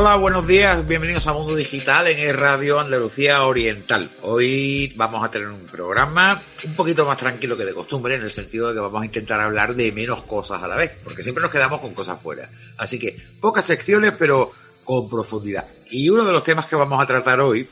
[0.00, 4.08] Hola, buenos días, bienvenidos a Mundo Digital en Radio Andalucía Oriental.
[4.22, 8.30] Hoy vamos a tener un programa un poquito más tranquilo que de costumbre, en el
[8.30, 11.42] sentido de que vamos a intentar hablar de menos cosas a la vez, porque siempre
[11.42, 12.48] nos quedamos con cosas fuera.
[12.76, 14.52] Así que pocas secciones, pero
[14.84, 15.66] con profundidad.
[15.90, 17.68] Y uno de los temas que vamos a tratar hoy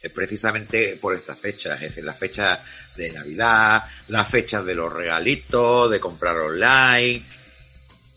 [0.00, 2.60] es precisamente por estas fechas, es decir, las fechas
[2.94, 7.24] de Navidad, las fechas de los regalitos, de comprar online,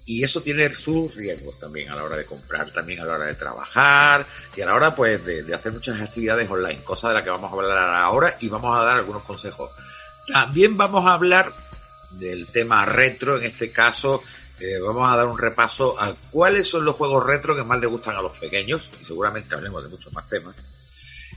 [0.06, 3.26] y eso tiene sus riesgos también a la hora de comprar, también a la hora
[3.26, 7.24] de trabajar y a la hora pues de, hacer muchas actividades online, cosa de la
[7.24, 9.72] que vamos a hablar ahora y vamos a dar algunos consejos.
[10.28, 11.54] También vamos a hablar
[12.12, 14.22] del tema retro, en este caso
[14.60, 17.88] eh, vamos a dar un repaso a cuáles son los juegos retro que más le
[17.88, 20.56] gustan a los pequeños y seguramente hablemos de muchos más temas.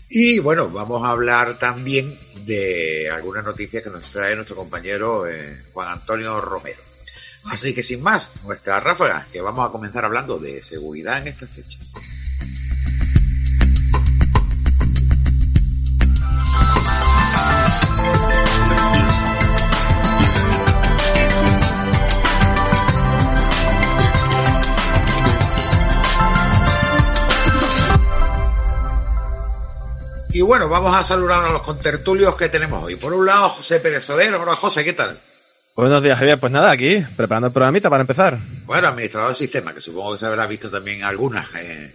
[0.09, 5.65] Y bueno, vamos a hablar también de algunas noticias que nos trae nuestro compañero eh,
[5.73, 6.86] Juan Antonio Romero.
[7.51, 11.51] Así que sin más, nuestra ráfaga, que vamos a comenzar hablando de seguridad en estas
[11.51, 11.81] fechas.
[30.37, 32.97] Y bueno, vamos a saludar a los contertulios que tenemos hoy.
[32.97, 34.35] Por un lado, José Pérez Soler.
[34.35, 35.19] Hola, José, ¿qué tal?
[35.77, 36.41] Buenos días, Javier.
[36.41, 38.39] Pues nada, aquí, preparando el programita para empezar.
[38.65, 41.93] Bueno, administrador del sistema, que supongo que se habrá visto también algunas eh,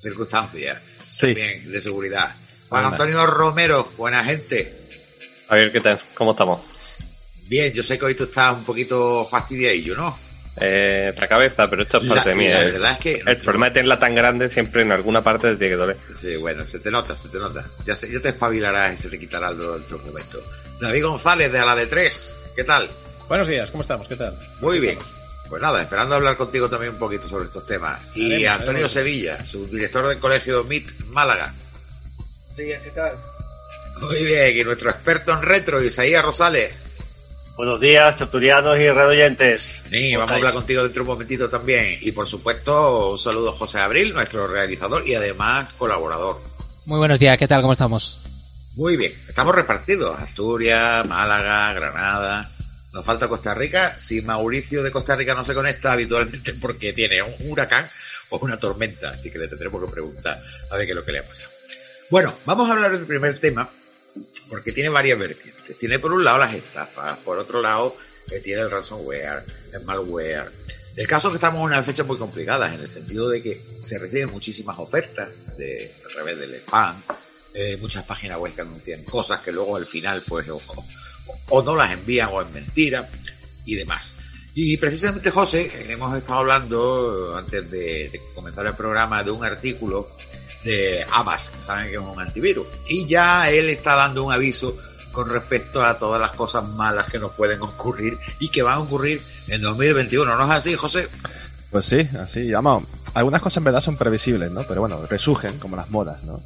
[0.00, 1.34] circunstancias sí.
[1.34, 2.36] de seguridad.
[2.68, 4.72] Juan Antonio Romero, buena gente.
[5.48, 6.00] Javier, ¿qué tal?
[6.14, 6.60] ¿Cómo estamos?
[7.48, 10.18] Bien, yo sé que hoy tú estás un poquito fastidiadillo, ¿no?
[10.60, 12.54] Eh, otra cabeza, pero esto es parte la, mía.
[12.54, 12.72] La ¿eh?
[12.72, 15.74] verdad es que el problema de tenerla tan grande siempre en alguna parte te tiene
[15.74, 15.96] que doler.
[16.14, 17.66] Sí, bueno, se te nota, se te nota.
[17.84, 20.44] Ya, se, ya te espabilarás y se te quitará el dolor dentro de un momento.
[20.80, 22.88] David González, de a la de tres, ¿qué tal?
[23.28, 24.06] Buenos días, ¿cómo estamos?
[24.06, 24.38] ¿Qué tal?
[24.60, 24.98] Muy bien.
[25.48, 28.00] Pues nada, esperando hablar contigo también un poquito sobre estos temas.
[28.16, 28.92] Y Haremos, Antonio haremos.
[28.92, 31.54] Sevilla, subdirector del colegio MIT Málaga.
[32.54, 33.12] Buenos días, ¿qué tal?
[34.00, 36.74] Muy bien, y nuestro experto en retro, Isaías Rosales.
[37.56, 39.82] Buenos días, tertulianos y redoyentes.
[39.90, 41.98] Sí, vamos a hablar contigo dentro de un momentito también.
[42.02, 46.42] Y por supuesto, un saludo a José Abril, nuestro realizador y además colaborador.
[46.84, 47.62] Muy buenos días, ¿qué tal?
[47.62, 48.20] ¿Cómo estamos?
[48.74, 50.18] Muy bien, estamos repartidos.
[50.20, 52.50] Asturias, Málaga, Granada.
[52.96, 53.98] Nos falta Costa Rica.
[53.98, 57.90] Si Mauricio de Costa Rica no se conecta habitualmente porque tiene un huracán
[58.30, 61.12] o una tormenta, así que le tendremos que preguntar a ver qué es lo que
[61.12, 61.52] le ha pasado.
[62.08, 63.68] Bueno, vamos a hablar del primer tema
[64.48, 65.76] porque tiene varias vertientes.
[65.76, 70.50] Tiene por un lado las estafas, por otro lado que tiene el ransomware, el malware.
[70.96, 73.60] El caso es que estamos en una fecha muy complicada en el sentido de que
[73.78, 77.02] se reciben muchísimas ofertas de, a través del spam,
[77.52, 80.58] eh, muchas páginas web que anuncian cosas que luego al final pues o,
[81.48, 83.08] o no las envían o es mentira
[83.64, 84.16] y demás.
[84.54, 89.44] Y precisamente José, hemos estado hablando eh, antes de, de comenzar el programa de un
[89.44, 90.08] artículo
[90.64, 92.66] de Avast, saben que es un antivirus.
[92.88, 94.76] Y ya él está dando un aviso
[95.12, 98.80] con respecto a todas las cosas malas que nos pueden ocurrir y que van a
[98.80, 100.36] ocurrir en 2021.
[100.36, 101.08] ¿No es así, José?
[101.70, 102.84] Pues sí, así, vamos.
[103.14, 104.64] Algunas cosas en verdad son previsibles, ¿no?
[104.64, 106.42] Pero bueno, resurgen como las modas, ¿no?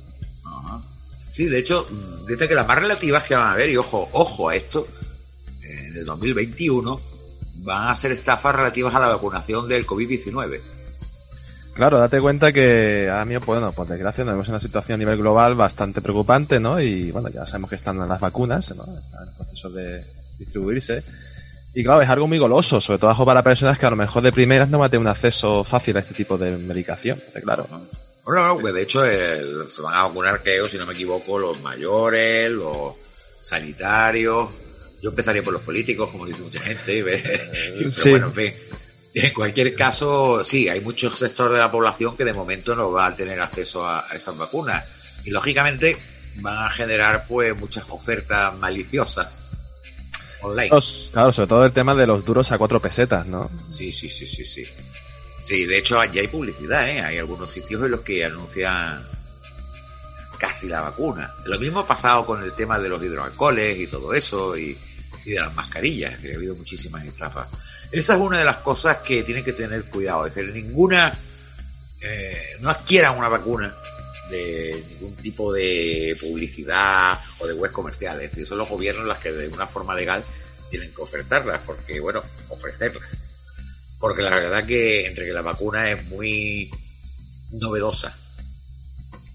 [1.30, 1.86] Sí, de hecho,
[2.26, 4.88] dice que las más relativas que van a haber, y ojo, ojo a esto,
[5.62, 7.00] en el 2021
[7.62, 10.60] van a ser estafas relativas a la vacunación del COVID-19.
[11.72, 15.18] Claro, date cuenta que a mí, pues, bueno, por desgracia, tenemos una situación a nivel
[15.18, 16.80] global bastante preocupante, ¿no?
[16.80, 18.82] Y bueno, ya sabemos que están las vacunas, ¿no?
[18.82, 20.04] Están en el proceso de
[20.38, 21.02] distribuirse.
[21.72, 24.32] Y claro, es algo muy goloso, sobre todo para personas que a lo mejor de
[24.32, 27.68] primeras no van a tener un acceso fácil a este tipo de medicación, claro.
[28.24, 31.38] Bueno, no, pues de hecho el- se van a vacunar, creo, si no me equivoco,
[31.38, 32.94] los mayores, los
[33.40, 34.48] sanitarios.
[35.02, 37.02] Yo empezaría por los políticos, como dice mucha gente.
[37.02, 37.22] ve-
[37.78, 38.10] Pero Sí.
[38.10, 38.54] bueno, en fin.
[39.12, 43.06] En cualquier caso, sí, hay muchos sectores de la población que de momento no va
[43.06, 44.84] a tener acceso a, a esas vacunas.
[45.24, 45.96] Y lógicamente
[46.36, 49.40] van a generar pues muchas ofertas maliciosas
[50.42, 50.70] online.
[51.12, 53.50] Claro, sobre todo el tema de los duros a cuatro pesetas, ¿no?
[53.68, 54.64] Sí, sí, sí, sí, sí.
[55.42, 57.00] Sí, de hecho ya hay publicidad, ¿eh?
[57.00, 59.04] Hay algunos sitios en los que anuncian
[60.38, 61.34] casi la vacuna.
[61.46, 64.76] Lo mismo ha pasado con el tema de los hidroalcoholes y todo eso, y,
[65.24, 67.46] de las mascarillas, que ha habido muchísimas estafas.
[67.92, 70.26] Esa es una de las cosas que tienen que tener cuidado.
[70.26, 71.16] Es decir, ninguna,
[72.00, 73.74] eh, no adquieran una vacuna
[74.30, 78.20] de ningún tipo de publicidad o de web comercial.
[78.22, 80.24] Es decir, son los gobiernos los que de una forma legal
[80.70, 83.04] tienen que ofertarlas, porque, bueno, ofrecerlas.
[84.00, 86.70] Porque la verdad que entre que la vacuna es muy
[87.52, 88.16] novedosa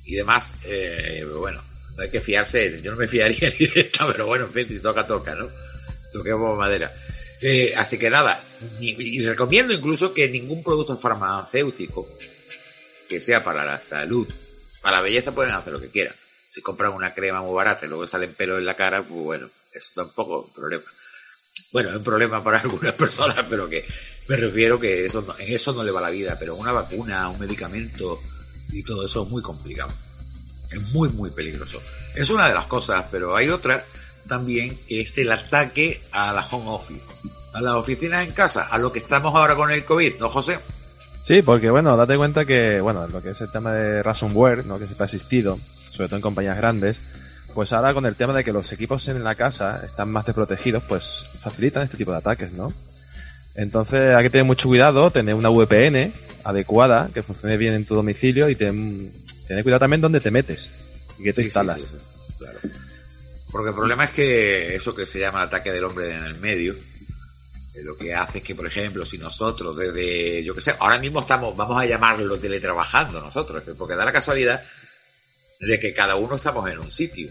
[0.04, 1.64] y demás, eh, bueno,
[1.96, 4.80] no hay que fiarse, yo no me fiaría ni de pero bueno, en fin, si
[4.80, 5.50] toca, toca, ¿no?
[6.12, 6.92] Toquemos madera.
[7.42, 8.44] Eh, así que nada,
[8.80, 12.10] y, y recomiendo incluso que ningún producto farmacéutico
[13.08, 14.28] que sea para la salud,
[14.82, 16.16] para la belleza pueden hacer lo que quieran.
[16.50, 19.50] Si compran una crema muy barata y luego salen pelos en la cara, pues bueno,
[19.72, 20.86] eso tampoco es un problema.
[21.72, 23.86] Bueno, es un problema para algunas personas, pero que
[24.28, 27.30] me refiero que eso no- en eso no le va la vida, pero una vacuna,
[27.30, 28.20] un medicamento
[28.72, 29.92] y todo eso es muy complicado.
[30.72, 31.80] Es muy, muy peligroso.
[32.16, 33.86] Es una de las cosas, pero hay otra
[34.28, 37.14] también que es el ataque a la home office,
[37.54, 40.60] a las oficinas en casa, a lo que estamos ahora con el COVID, ¿no, José?
[41.22, 44.78] Sí, porque bueno, date cuenta que, bueno, lo que es el tema de ransomware, ¿no?
[44.80, 45.60] Que siempre ha existido,
[45.92, 47.02] sobre todo en compañías grandes,
[47.54, 50.84] pues ahora con el tema de que los equipos en la casa están más desprotegidos,
[50.84, 52.74] pues facilitan este tipo de ataques, ¿no?
[53.56, 56.14] Entonces hay que tener mucho cuidado, tener una VPN
[56.44, 59.12] adecuada, que funcione bien en tu domicilio y ten-
[59.48, 60.70] tener cuidado también donde te metes
[61.18, 61.82] y que te Sí, instalas.
[61.82, 62.60] sí, sí, claro.
[63.52, 66.36] Porque el problema es que eso que se llama el ataque del hombre en el
[66.36, 66.74] medio,
[67.74, 71.00] eh, lo que hace es que, por ejemplo, si nosotros desde, yo que sé, ahora
[71.00, 74.62] mismo estamos, vamos a llamarlo teletrabajando nosotros, porque da la casualidad
[75.62, 77.30] de que cada uno estamos en un sitio.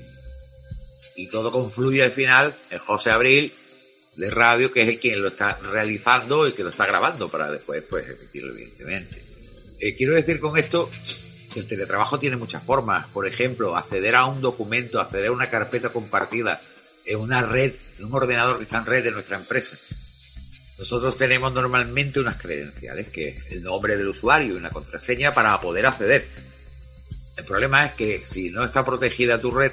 [1.17, 3.53] Y todo confluye al final en José Abril
[4.17, 7.51] de radio, que es el quien lo está realizando y que lo está grabando para
[7.51, 9.23] después, pues, emitirlo, evidentemente.
[9.81, 10.91] Eh, quiero decir con esto
[11.53, 13.07] que el teletrabajo tiene muchas formas.
[13.09, 16.61] Por ejemplo, acceder a un documento, acceder a una carpeta compartida
[17.05, 19.77] en una red, en un ordenador que está en red de nuestra empresa.
[20.79, 25.61] Nosotros tenemos normalmente unas credenciales, que es el nombre del usuario y una contraseña para
[25.61, 26.27] poder acceder.
[27.37, 29.73] El problema es que si no está protegida tu red,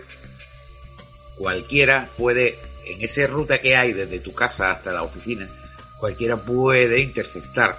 [1.38, 2.58] cualquiera puede,
[2.94, 5.48] en esa ruta que hay desde tu casa hasta la oficina,
[6.00, 7.78] cualquiera puede interceptar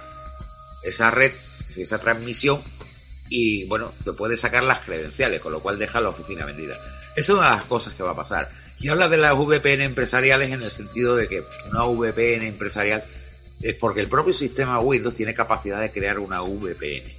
[0.81, 1.31] esa red,
[1.75, 2.61] esa transmisión
[3.29, 6.75] y bueno, te puede sacar las credenciales, con lo cual deja la oficina vendida.
[7.15, 8.49] Esa es una de las cosas que va a pasar.
[8.79, 13.03] Y habla de las VPN empresariales en el sentido de que una VPN empresarial
[13.61, 17.13] es porque el propio sistema Windows tiene capacidad de crear una VPN,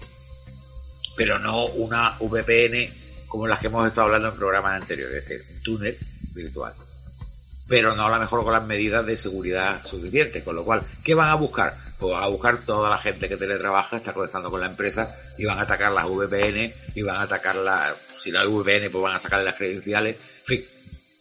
[1.16, 2.92] pero no una VPN
[3.26, 5.98] como las que hemos estado hablando en programas anteriores, es decir, un túnel
[6.34, 6.74] virtual.
[7.66, 11.14] Pero no a lo mejor con las medidas de seguridad suficientes, con lo cual, ¿qué
[11.14, 11.74] van a buscar?
[11.98, 15.44] Pues van a buscar toda la gente que teletrabaja, está conectando con la empresa y
[15.44, 19.02] van a atacar las VPN y van a atacar la, si no hay VPN, pues
[19.02, 20.16] van a sacarle las credenciales.
[20.16, 20.64] En fin,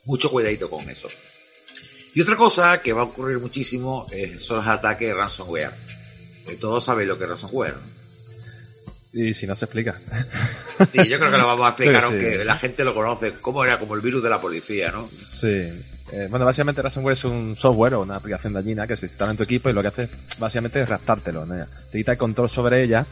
[0.05, 1.09] mucho cuidadito con eso.
[2.13, 5.71] Y otra cosa que va a ocurrir muchísimo eh, son los ataques de ransomware.
[6.45, 7.75] Que todos saben lo que es ransomware.
[7.75, 7.93] ¿no?
[9.13, 9.99] Y si no se explica.
[10.91, 12.07] Sí, yo creo que lo vamos a explicar, sí.
[12.09, 13.33] aunque la gente lo conoce.
[13.41, 13.79] ¿Cómo era?
[13.79, 15.09] Como el virus de la policía, ¿no?
[15.23, 15.71] Sí.
[16.15, 19.37] Eh, bueno, básicamente ransomware es un software o una aplicación dañina que se instala en
[19.37, 21.43] tu equipo y lo que hace básicamente es raptártelo.
[21.43, 21.65] ¿no?
[21.91, 23.07] Te quita el control sobre ella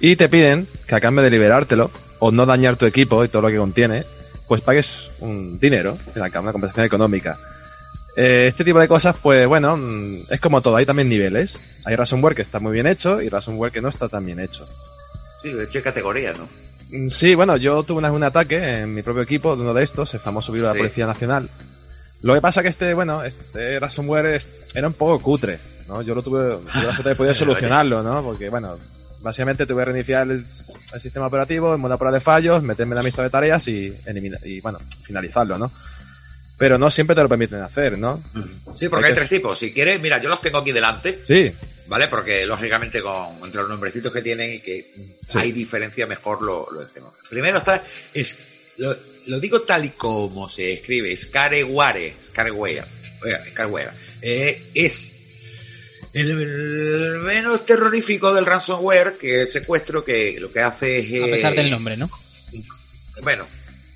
[0.00, 3.42] y te piden que a cambio de liberártelo o no dañar tu equipo y todo
[3.42, 4.06] lo que contiene,
[4.48, 7.38] pues pagues un dinero, en la una compensación económica.
[8.16, 11.60] Eh, este tipo de cosas, pues bueno, mm, es como todo, hay también niveles.
[11.84, 14.66] Hay ransomware que está muy bien hecho y ransomware que no está tan bien hecho.
[15.42, 16.48] Sí, de hecho hay categorías, ¿no?
[16.90, 19.82] Mm, Sí, bueno, yo tuve una un ataque en mi propio equipo de uno de
[19.82, 21.50] estos, el famoso virus de la Policía Nacional.
[22.22, 24.38] Lo que pasa que este, bueno, este ransomware
[24.74, 25.58] era un poco cutre,
[25.88, 26.02] ¿no?
[26.02, 28.22] Yo lo tuve, tuve la suerte de poder solucionarlo, ¿no?
[28.22, 28.78] Porque, bueno,
[29.20, 30.44] básicamente tuve que reiniciar el,
[30.94, 33.94] el sistema operativo en modo prueba de fallos, meterme en la lista de tareas y,
[34.44, 35.72] y, bueno, finalizarlo, ¿no?
[36.58, 38.22] Pero no siempre te lo permiten hacer, ¿no?
[38.74, 39.58] Sí, porque hay Hay que- tres tipos.
[39.58, 41.50] Si quieres, mira, yo los tengo aquí delante, Sí,
[41.86, 42.08] ¿vale?
[42.08, 44.92] Porque lógicamente con entre los nombrecitos que tienen y que
[45.26, 45.38] Sí.
[45.38, 47.14] hay diferencia, mejor lo, lo decimos.
[47.30, 48.42] Primero está, es,
[48.76, 48.94] lo,
[49.26, 52.84] lo digo tal y como se escribe, Scareware, Scareware,
[53.48, 53.90] Scareware,
[54.22, 55.16] eh, es
[56.12, 61.22] el menos terrorífico del ransomware, que el secuestro que lo que hace es...
[61.22, 62.10] A eh, pesar del nombre, ¿no?
[63.22, 63.46] bueno,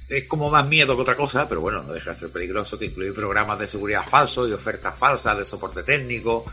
[0.08, 2.86] es como más miedo que otra cosa, pero bueno, no deja de ser peligroso, que
[2.86, 6.44] incluye programas de seguridad falsos y ofertas falsas de soporte técnico.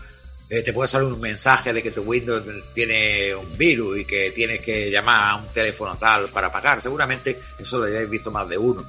[0.54, 2.44] Eh, te puede salir un mensaje de que tu Windows
[2.74, 6.82] tiene un virus y que tienes que llamar a un teléfono tal para pagar.
[6.82, 8.84] Seguramente eso lo hayáis visto más de uno.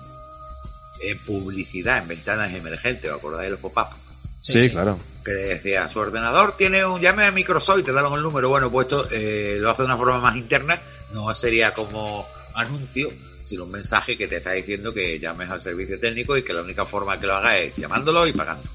[0.98, 3.94] En publicidad, en ventanas emergentes, ¿os acordáis de los pop-up?
[4.40, 4.70] sí, sí.
[4.70, 4.98] claro.
[5.24, 8.48] que decía, su ordenador tiene un llame a Microsoft y te daban el número.
[8.48, 13.12] Bueno, pues esto eh, lo hace de una forma más interna, no sería como anuncio,
[13.44, 16.62] sino un mensaje que te está diciendo que llames al servicio técnico y que la
[16.62, 18.68] única forma que lo haga es llamándolo y pagando.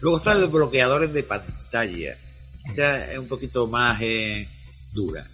[0.00, 2.18] Luego están los bloqueadores de pantalla.
[2.66, 4.48] Esta es un poquito más eh,
[4.92, 5.26] dura.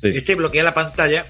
[0.00, 0.08] Sí.
[0.08, 1.26] Este bloquea la pantalla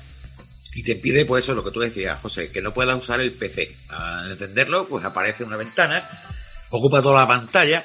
[0.75, 3.33] y te impide, pues eso, lo que tú decías, José, que no puedas usar el
[3.33, 3.75] PC.
[3.89, 6.07] Al encenderlo, pues aparece una ventana,
[6.69, 7.85] ocupa toda la pantalla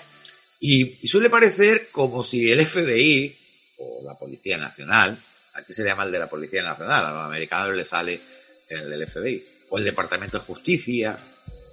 [0.60, 3.34] y, y suele parecer como si el FBI
[3.78, 5.18] o la Policía Nacional,
[5.54, 8.22] aquí se llama el de la Policía Nacional, a los americanos le sale
[8.68, 11.18] el del FBI, o el Departamento de Justicia,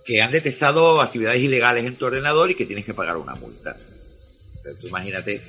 [0.09, 3.77] que han detectado actividades ilegales en tu ordenador y que tienes que pagar una multa.
[4.63, 5.43] Pero tú imagínate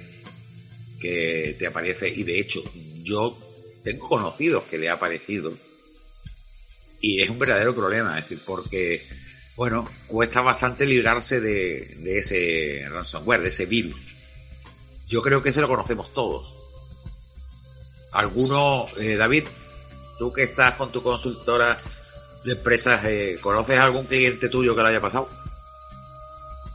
[0.99, 2.61] que te aparece, y de hecho,
[3.01, 3.39] yo
[3.85, 5.57] tengo conocidos que le ha aparecido,
[6.99, 9.07] y es un verdadero problema, es decir, porque,
[9.55, 13.95] bueno, cuesta bastante librarse de, ese ransomware, de ese virus.
[15.07, 16.53] Yo creo que ese lo conocemos todos.
[18.11, 19.45] Alguno, eh, David,
[20.17, 21.79] tú que estás con tu consultora
[22.43, 25.29] de empresas, eh, ¿conoces algún cliente tuyo que lo haya pasado?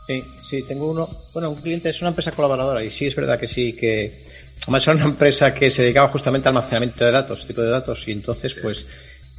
[0.07, 1.09] Sí, sí, tengo uno.
[1.33, 4.23] Bueno, un cliente es una empresa colaboradora y sí es verdad que sí, que.
[4.63, 8.07] Además, era una empresa que se dedicaba justamente al almacenamiento de datos, tipo de datos,
[8.07, 8.85] y entonces, pues,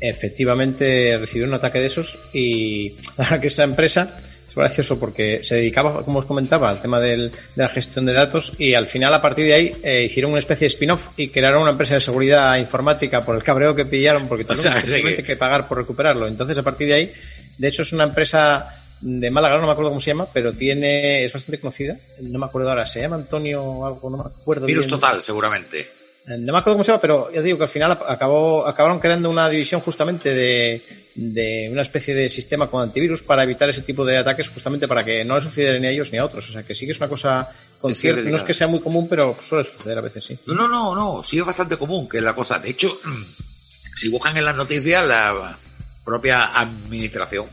[0.00, 4.20] efectivamente recibió un ataque de esos y la verdad que esa empresa
[4.62, 8.52] gracioso porque se dedicaba, como os comentaba, al tema del- de la gestión de datos
[8.58, 11.62] y al final, a partir de ahí, eh, hicieron una especie de spin-off y crearon
[11.62, 15.36] una empresa de seguridad informática por el cabreo que pillaron porque tuvieron sea, que- que
[15.36, 16.26] pagar por recuperarlo.
[16.26, 17.12] Entonces, a partir de ahí,
[17.58, 21.24] de hecho, es una empresa de Málaga, no me acuerdo cómo se llama, pero tiene
[21.24, 21.96] es bastante conocida.
[22.22, 24.64] No me acuerdo ahora, se llama Antonio o algo, no me acuerdo.
[24.66, 24.90] Virus bien.
[24.90, 25.86] total, seguramente.
[26.26, 29.30] No me acuerdo cómo se llama, pero ya digo que al final acabó, acabaron creando
[29.30, 34.04] una división justamente de, de una especie de sistema con antivirus para evitar ese tipo
[34.04, 36.48] de ataques, justamente para que no les sucediera ni a ellos ni a otros.
[36.48, 38.66] O sea que sí que es una cosa con Sí, cierto- no es que sea
[38.66, 40.36] muy común, pero suele suceder a veces, sí.
[40.46, 42.58] No, no, no, no, sí es bastante común que es la cosa.
[42.58, 42.98] De hecho,
[43.94, 45.56] si buscan en las noticias la
[46.04, 47.46] propia administración,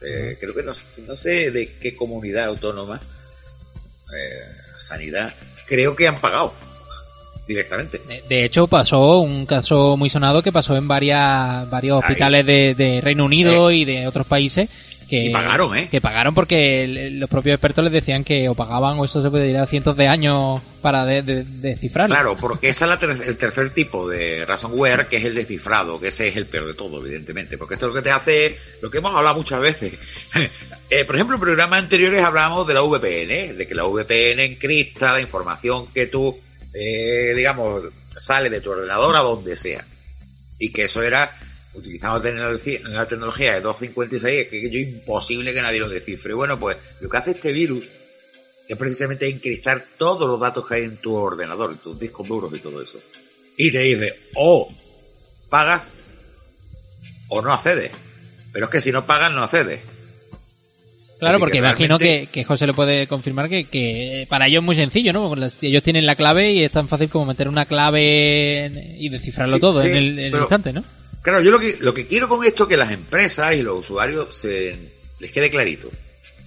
[0.00, 3.00] eh, creo que no, sé- no sé de qué comunidad autónoma,
[4.16, 5.34] eh, sanidad,
[5.66, 6.54] creo que han pagado
[7.54, 8.00] directamente.
[8.06, 12.74] De, de hecho, pasó un caso muy sonado que pasó en varias, varios hospitales de,
[12.76, 14.68] de Reino Unido y de otros países.
[15.08, 15.88] Que, Y pagaron, ¿eh?
[15.90, 19.50] Que pagaron porque los propios expertos les decían que o pagaban o esto se puede
[19.50, 22.14] ir a cientos de años para de- de- descifrarlo.
[22.14, 26.00] Claro, porque ese es la ter- el tercer tipo de ransomware, que es el descifrado,
[26.00, 28.90] que ese es el peor de todo, evidentemente, porque esto lo que te hace lo
[28.90, 29.92] que hemos hablado muchas veces.
[30.94, 35.14] Eh, por ejemplo, en programas anteriores hablábamos de la VPN, de que la VPN encripta
[35.14, 36.38] la información que tú,
[36.72, 37.82] eh, digamos,
[38.16, 39.84] sale de tu ordenador a donde sea.
[40.58, 41.30] Y que eso era,
[41.74, 42.22] utilizando
[42.88, 46.34] la tecnología de 256, que es imposible que nadie lo descifre.
[46.34, 47.84] Bueno, pues lo que hace este virus
[48.68, 52.52] es precisamente encriptar todos los datos que hay en tu ordenador, en tus discos duros
[52.54, 53.00] y todo eso.
[53.56, 54.72] Y te dice, o
[55.48, 55.90] pagas
[57.28, 57.90] o no accedes.
[58.52, 59.80] Pero es que si no pagas, no accedes.
[61.28, 64.60] Claro, porque que imagino realmente- que, que José le puede confirmar que, que para ellos
[64.62, 65.32] es muy sencillo, ¿no?
[65.62, 69.54] Ellos tienen la clave y es tan fácil como meter una clave en- y descifrarlo
[69.56, 70.82] Sí, todo sí, en el, en el instante, ¿no?
[71.22, 73.78] Claro, yo lo que, lo que quiero con esto es que las empresas y los
[73.80, 74.76] usuarios se,
[75.20, 75.88] les quede clarito.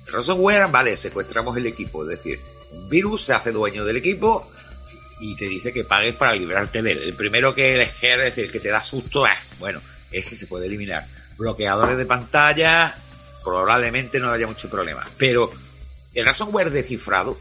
[0.07, 2.39] El ransomware, vale, secuestramos el equipo, es decir,
[2.71, 4.51] un virus se hace dueño del equipo
[5.21, 7.03] y te dice que pagues para librarte de él.
[7.03, 9.79] El primero que les quiere es decir, que te da susto, ah, bueno,
[10.11, 11.07] ese se puede eliminar.
[11.37, 12.95] Bloqueadores de pantalla,
[13.45, 15.07] probablemente no haya mucho problema.
[15.17, 15.51] Pero
[16.13, 17.37] el ransomware descifrado,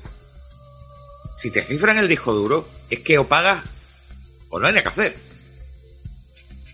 [1.36, 3.64] si te cifran el disco duro, es que o pagas
[4.50, 5.16] o no hay nada que hacer.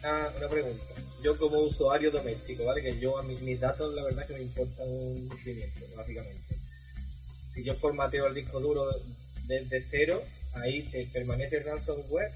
[0.02, 0.84] Ah, una pregunta.
[1.22, 2.82] Yo como usuario doméstico, ¿vale?
[2.82, 6.56] Que yo a mis, mis datos la verdad que me importan un pimiento, básicamente.
[7.52, 8.90] Si yo formateo el disco duro
[9.46, 10.22] desde cero,
[10.54, 12.32] ahí te permanece el ransomware.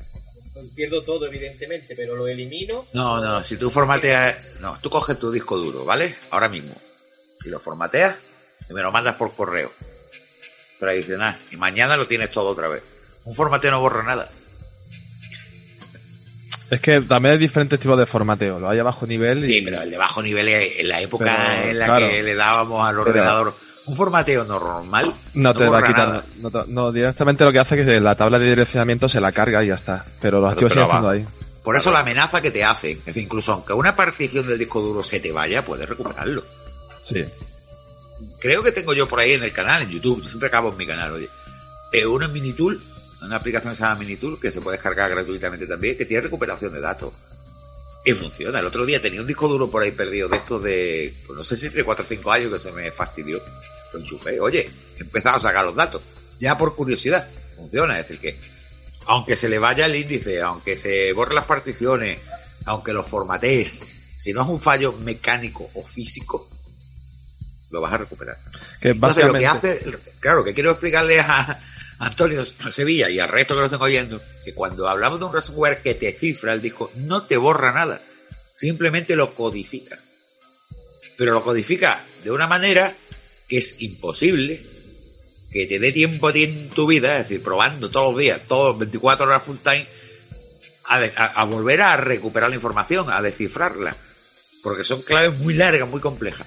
[0.75, 2.87] Pierdo todo, evidentemente, pero lo elimino.
[2.93, 6.15] No, no, si tú formateas, no, tú coges tu disco duro, ¿vale?
[6.31, 6.75] Ahora mismo.
[7.45, 8.17] Y lo formateas
[8.71, 9.73] y me lo mandas por correo.
[10.79, 11.39] Tradicional.
[11.51, 12.83] Y mañana lo tienes todo otra vez.
[13.25, 14.31] Un formateo no borra nada.
[16.71, 18.59] Es que también hay diferentes tipos de formateo.
[18.59, 19.43] Lo hay a bajo nivel y...
[19.43, 22.09] Sí, pero el de bajo nivel es en la época Pero, en la claro.
[22.09, 23.55] que le dábamos al Pero- ordenador
[23.87, 25.15] un formateo normal.
[25.35, 26.25] No te va a borra quitar nada.
[26.39, 29.63] no, no, directamente lo que hace es que la tabla de direccionamiento se la carga
[29.63, 30.05] y ya está.
[30.21, 31.27] Pero los archivos pero siguen estando ahí.
[31.63, 33.01] Por eso la amenaza que te hacen.
[33.07, 36.45] En fin, incluso aunque una partición del disco duro se te vaya, puedes recuperarlo.
[37.01, 37.25] Sí.
[38.39, 40.77] creo que tengo yo por ahí en el canal, en YouTube, yo siempre acabo en
[40.77, 41.29] mi canal, oye.
[41.93, 42.83] Eh, una Minitool,
[43.23, 46.73] una aplicación que se llama Minitool, que se puede descargar gratuitamente también, que tiene recuperación
[46.73, 47.13] de datos.
[48.05, 48.59] Y funciona.
[48.59, 51.45] El otro día tenía un disco duro por ahí perdido de estos de, pues no
[51.45, 53.41] sé si entre 4 o 5 años que se me fastidió.
[53.95, 54.41] Lo enchufé.
[54.41, 56.03] Oye, he empezado a sacar los datos.
[56.41, 57.29] ya por curiosidad.
[57.57, 58.39] Funciona, es decir, que
[59.07, 62.19] aunque se le vaya el índice, aunque se borren las particiones,
[62.65, 63.87] aunque los formatees,
[64.17, 66.49] si no es un fallo mecánico o físico,
[67.71, 68.39] lo vas a recuperar.
[68.81, 69.81] Que Entonces, lo que hace,
[70.19, 71.61] claro, que quiero explicarle a
[71.99, 75.83] Antonio Sevilla y al resto que lo estén oyendo, que cuando hablamos de un ransomware
[75.83, 78.01] que te cifra el disco, no te borra nada,
[78.55, 79.99] simplemente lo codifica.
[81.17, 82.97] Pero lo codifica de una manera
[83.49, 84.65] que es imposible
[85.51, 88.41] que te dé tiempo a ti en tu vida, es decir, probando todos los días,
[88.49, 89.87] todos 24 horas full time,
[90.85, 93.97] a, de- a- a volver a recuperar la información, a descifrarla.
[94.63, 96.47] Porque son claves muy largas, muy complejas.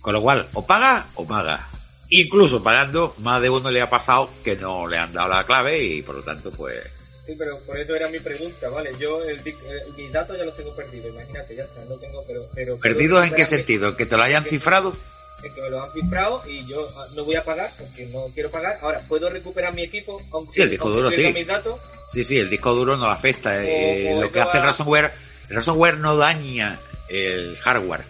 [0.00, 1.68] Con lo cual, o paga o paga.
[2.08, 5.82] Incluso pagando, más de uno le ha pasado que no le han dado la clave
[5.82, 6.80] y por lo tanto, pues.
[7.26, 8.92] Sí, pero por eso era mi pregunta, ¿vale?
[9.00, 12.22] Yo, el, dic- eh, mis datos ya los tengo perdidos, imagínate, ya está, no tengo,
[12.24, 12.48] pero...
[12.54, 13.96] pero ¿Perdidos en qué sentido?
[13.96, 14.96] ¿Que te lo hayan cifrado?
[15.42, 18.26] Es que me lo han cifrado y yo ah, no voy a pagar porque no
[18.34, 18.78] quiero pagar.
[18.82, 20.20] Ahora, ¿puedo recuperar mi equipo?
[20.32, 21.32] Aunque, Sí, el disco duro sí.
[21.32, 21.78] mis datos?
[22.08, 23.62] Sí, sí, el disco duro no afecta.
[23.64, 25.12] eh, O- o lo que hace el va- ransomware,
[25.48, 26.78] el ransomware no daña
[27.08, 28.04] el hardware.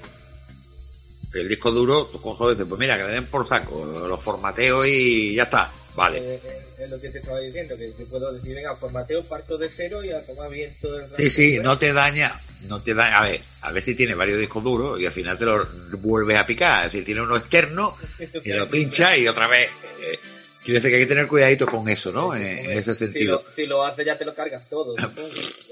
[1.35, 2.19] El disco duro, tú
[2.51, 5.71] dices, pues mira, que le den por saco, lo formateo y ya está.
[5.95, 6.19] Vale.
[6.19, 9.57] Eh, eh, es lo que te estaba diciendo, que yo puedo decir, venga, formateo, parto
[9.57, 12.95] de cero y a tomar bien todo el Sí, sí, no te daña, no te
[12.95, 15.67] daña, a ver, a ver si tiene varios discos duros y al final te lo
[15.99, 17.97] vuelves a picar, es decir, tiene uno externo
[18.45, 19.71] y lo pincha y otra vez.
[20.03, 20.19] eh,
[20.63, 22.35] quiere decir que hay que tener cuidadito con eso, ¿no?
[22.35, 23.45] En, en ese Si sentido.
[23.47, 24.95] lo, si lo haces ya te lo cargas todo.
[24.97, 25.11] todo.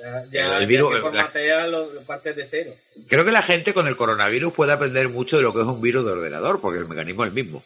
[0.01, 2.73] Ya, ya, El virus- ya que formateas lo, lo partes de cero.
[3.09, 5.81] Creo que la gente con el coronavirus puede aprender mucho de lo que es un
[5.83, 7.65] virus de ordenador, porque el mecanismo es el mismo.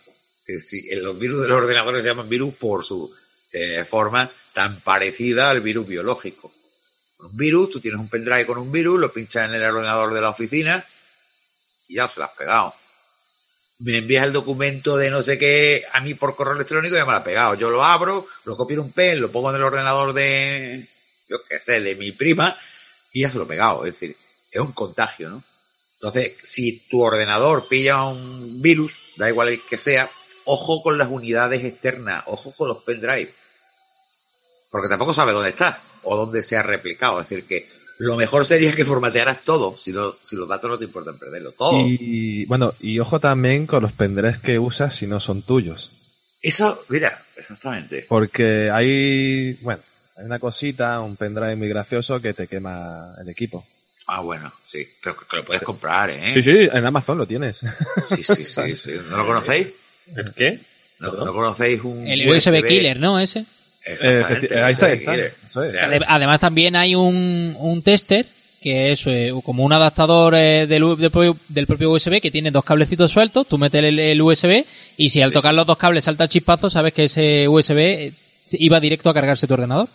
[0.63, 3.15] Si- los virus de los ordenadores se llaman virus por su
[3.53, 6.53] eh, forma tan parecida al virus biológico.
[7.21, 10.21] Un virus, tú tienes un pendrive con un virus, lo pinchas en el ordenador de
[10.21, 10.85] la oficina
[11.89, 12.75] y ya se lo has pegado.
[13.81, 17.05] Me envías el documento de no sé qué a mí por correo electrónico y ya
[17.05, 17.55] me lo ha pegado.
[17.55, 20.87] Yo lo abro, lo copio en un pen, lo pongo en el ordenador de,
[21.29, 22.57] yo qué sé, de mi prima
[23.13, 23.85] y ya se lo he pegado.
[23.85, 24.17] Es decir,
[24.51, 25.43] es un contagio, ¿no?
[25.95, 30.09] Entonces, si tu ordenador pilla un virus, da igual el que sea,
[30.49, 33.31] ojo con las unidades externas, ojo con los pendrive.
[34.71, 37.21] Porque tampoco sabe dónde está o dónde se ha replicado.
[37.21, 40.79] Es decir, que lo mejor sería que formatearas todo, si, no, si los datos no
[40.79, 41.53] te importan perderlo.
[41.53, 41.87] Todo.
[41.87, 45.91] Y bueno, y ojo también con los pendrives que usas si no son tuyos.
[46.41, 48.07] Eso, mira, exactamente.
[48.09, 49.83] Porque hay, bueno,
[50.17, 53.67] hay una cosita, un pendrive muy gracioso que te quema el equipo.
[54.07, 54.89] Ah, bueno, sí.
[55.03, 56.33] Pero que, que lo puedes comprar, ¿eh?
[56.33, 57.61] Sí, sí, en Amazon lo tienes.
[58.09, 58.93] Sí, sí, sí, sí.
[59.11, 59.69] ¿No lo conocéis?
[60.17, 60.61] ¿El qué?
[61.01, 63.19] ¿No, no conocéis un El USB killer, ¿no?
[63.21, 63.45] Ese.
[63.85, 65.13] Exactamente, Eh, ahí está, está.
[65.13, 65.35] killer.
[65.47, 65.73] Eso es.
[65.75, 68.27] O sea, Ade- Además también hay un, un tester
[68.61, 72.51] que es eh, como un adaptador eh, del, del propio- del propio USB que tiene
[72.51, 74.65] dos cablecitos sueltos, tú metes el, el USB
[74.97, 75.57] y si al Sí, tocar sí.
[75.57, 78.13] los dos cables salta el chispazo, sabes que ese USB eh,
[78.53, 79.89] iba directo a cargarse tu ordenador.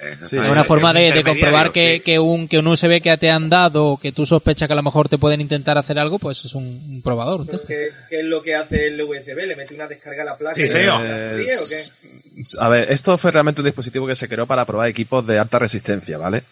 [0.00, 2.00] Es una forma de, de comprobar que, sí.
[2.00, 4.76] que, un, que un USB que te han dado o que tú sospechas que a
[4.76, 7.46] lo mejor te pueden intentar hacer algo, pues es un, un probador, un.
[7.48, 9.36] ¿qué, qué es lo que hace el USB?
[9.46, 10.54] ¿Le mete una descarga a la placa?
[10.54, 11.00] Sí, y señor.
[11.34, 12.42] ¿Sí, o qué?
[12.60, 15.58] A ver, esto fue realmente un dispositivo que se creó para probar equipos de alta
[15.58, 16.44] resistencia, ¿vale?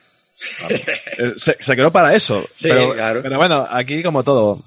[1.18, 2.44] Eh, Se, se creó para eso.
[2.56, 3.20] Sí, pero, claro.
[3.22, 4.60] pero bueno, aquí como todo.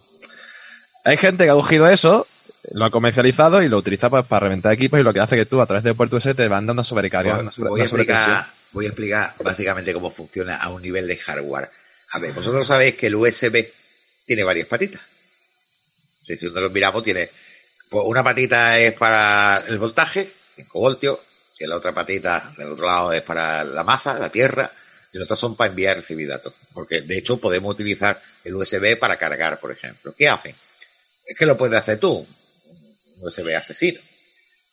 [1.04, 2.28] Hay gente que ha cogido eso,
[2.72, 5.46] lo ha comercializado y lo utiliza pues, para reventar equipos y lo que hace que
[5.46, 7.80] tú a través del puerto USB te van dando una sobrecarga, Voy, una, sobre- voy
[7.80, 11.70] a una explicar, voy a explicar básicamente cómo funciona a un nivel de hardware.
[12.12, 13.68] A ver, vosotros sabéis que el USB
[14.26, 15.02] tiene varias patitas.
[16.26, 17.30] Si si nosotros miramos, tiene
[17.90, 21.20] pues una patita es para el voltaje, 5 voltios,
[21.60, 24.72] y la otra patita del otro lado es para la masa, la tierra,
[25.12, 26.54] y otras son para enviar y recibir datos.
[26.74, 30.14] Porque de hecho podemos utilizar el USB para cargar, por ejemplo.
[30.16, 30.56] ¿Qué hacen?
[31.26, 32.26] Es que lo puedes hacer tú,
[33.16, 34.00] un USB asesino.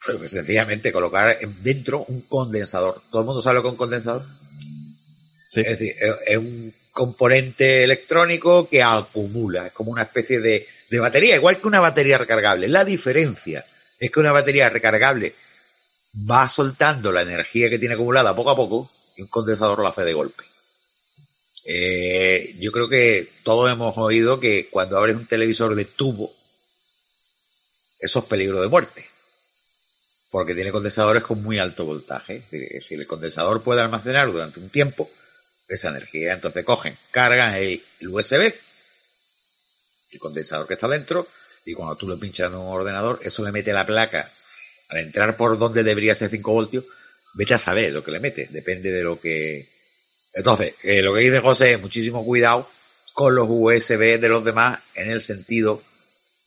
[0.07, 3.03] Pues sencillamente colocar en- dentro un condensador.
[3.11, 4.25] ¿Todo el mundo sabe lo que es un condensador?
[5.49, 5.61] Sí.
[5.61, 5.95] Es decir,
[6.27, 11.69] es un componente electrónico que acumula, es como una especie de, de batería, igual que
[11.69, 12.69] una batería recargable.
[12.69, 13.64] La diferencia
[13.99, 15.35] es que una batería recargable
[16.31, 20.05] va soltando la energía que tiene acumulada poco a poco y un condensador lo hace
[20.05, 20.45] de golpe.
[21.64, 26.33] Eh, yo creo que todos hemos oído que cuando abres un televisor de tubo,
[27.99, 29.07] eso es peligro de muerte.
[30.30, 32.42] Porque tiene condensadores con muy alto voltaje.
[32.86, 35.10] Si el condensador puede almacenar durante un tiempo
[35.68, 38.52] esa energía, entonces cogen, cargan el, USB,
[40.10, 41.28] el condensador que está dentro,
[41.64, 44.30] y cuando tú lo pinchas en un ordenador, eso le mete la placa,
[44.88, 46.84] al entrar por donde debería ser 5 voltios,
[47.34, 49.68] vete a saber lo que le mete, depende de lo que...
[50.32, 52.68] Entonces, eh, lo que dice José es muchísimo cuidado
[53.12, 55.82] con los USB de los demás en el sentido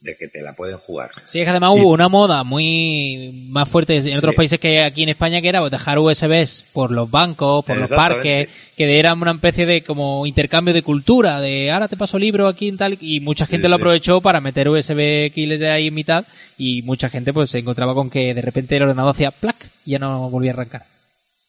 [0.02, 1.10] de que te la pueden jugar.
[1.26, 4.38] Sí, es que además hubo una moda muy más fuerte en otros Sí.
[4.38, 8.48] países que aquí en España que era dejar USBs por los bancos, por los parques,
[8.78, 12.70] que eran una especie de como intercambio de cultura, de ahora te paso libro aquí
[12.70, 13.82] y tal, y mucha gente Sí, lo sí.
[13.82, 16.24] aprovechó para meter USB killer ahí en mitad,
[16.58, 19.92] y mucha gente pues se encontraba con que de repente el ordenador hacía plac y
[19.92, 20.84] ya no volvía a arrancar.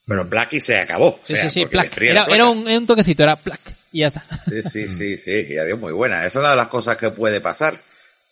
[0.06, 1.20] Pero Blacky se acabó.
[1.24, 1.96] Sí, o sea, sí, sí, plac.
[2.00, 3.60] Era, un, toquecito, era plac
[3.92, 4.24] y ya está.
[4.48, 6.18] Sí, sí, sí, sí, y adiós, muy buena.
[6.20, 7.74] Esa es una de las cosas que puede pasar.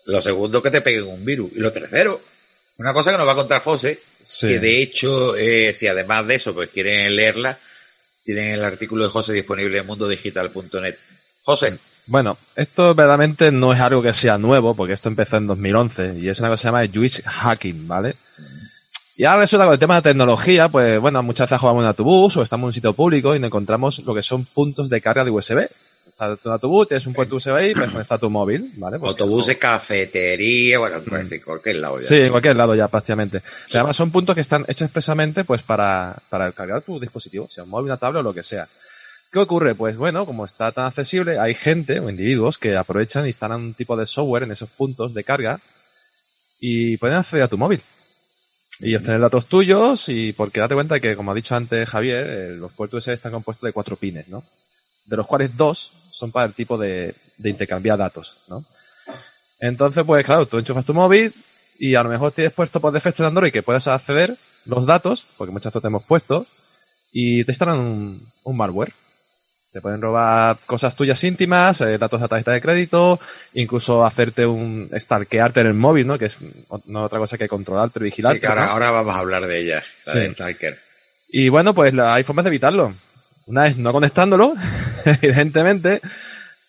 [0.08, 1.50] Lo segundo, que te peguen un virus.
[1.54, 2.18] Y lo tercero,
[2.78, 4.48] una cosa que nos va a contar José, Sí.
[4.48, 7.58] que de hecho, eh, si además de eso, pues quieren leerla,
[8.24, 10.96] tienen el artículo de José disponible en mundodigital.net.
[11.42, 16.14] José, Bueno, esto verdaderamente no es algo que sea nuevo, porque esto empezó en 2011
[16.18, 18.16] y es una cosa que se llama juice hacking, ¿vale?
[19.14, 21.88] Y ahora resulta que con el tema de tecnología, pues bueno, muchas veces jugamos en
[21.88, 25.02] autobús o estamos en un sitio público y nos encontramos lo que son puntos de
[25.02, 25.68] carga de USB.
[26.18, 28.98] Estás en un autobús, tienes un puerto USB ahí, pues conecta tu móvil, ¿vale?
[28.98, 32.08] Porque autobuses, cafetería, bueno, parece en cualquier lado ya.
[32.08, 33.40] Sí, en cualquier lado ya prácticamente.
[33.72, 37.70] Además son puntos que están hechos expresamente pues para, para cargar tu dispositivo, sea un
[37.70, 38.66] móvil, una tablet o lo que sea.
[39.30, 39.76] ¿Qué ocurre?
[39.76, 43.74] Pues bueno, como está tan accesible, hay gente o individuos que aprovechan e instalan un
[43.74, 45.60] tipo de software en esos puntos de carga
[46.58, 47.80] y pueden acceder a tu móvil.
[48.80, 52.56] Y obtener datos tuyos y porque date cuenta que, como ha dicho antes Javier, eh,
[52.56, 54.42] los puertos USB están compuestos de cuatro pines, ¿no?
[55.04, 58.64] De los cuales dos son para el tipo de, de intercambiar datos, ¿no?
[59.60, 61.32] Entonces, pues claro, tú enchufas tu móvil
[61.78, 65.26] y a lo mejor tienes puesto por defecto en Android que puedes acceder los datos,
[65.36, 66.46] porque muchas veces te hemos puesto,
[67.12, 68.92] y te instalan un, un malware.
[69.72, 73.20] Te pueden robar cosas tuyas íntimas, eh, datos de tarjeta de crédito,
[73.54, 76.18] incluso hacerte un stalkearte en el móvil, ¿no?
[76.18, 76.38] Que es
[76.86, 78.36] no otra cosa que controlarte, vigilarte.
[78.38, 78.70] Sí, que ahora, ¿no?
[78.72, 80.18] ahora vamos a hablar de ellas, la Sí.
[80.20, 80.78] de Stalker.
[81.30, 82.94] Y bueno, pues la- hay formas de evitarlo.
[83.48, 84.54] Una es no conectándolo,
[85.22, 86.02] evidentemente.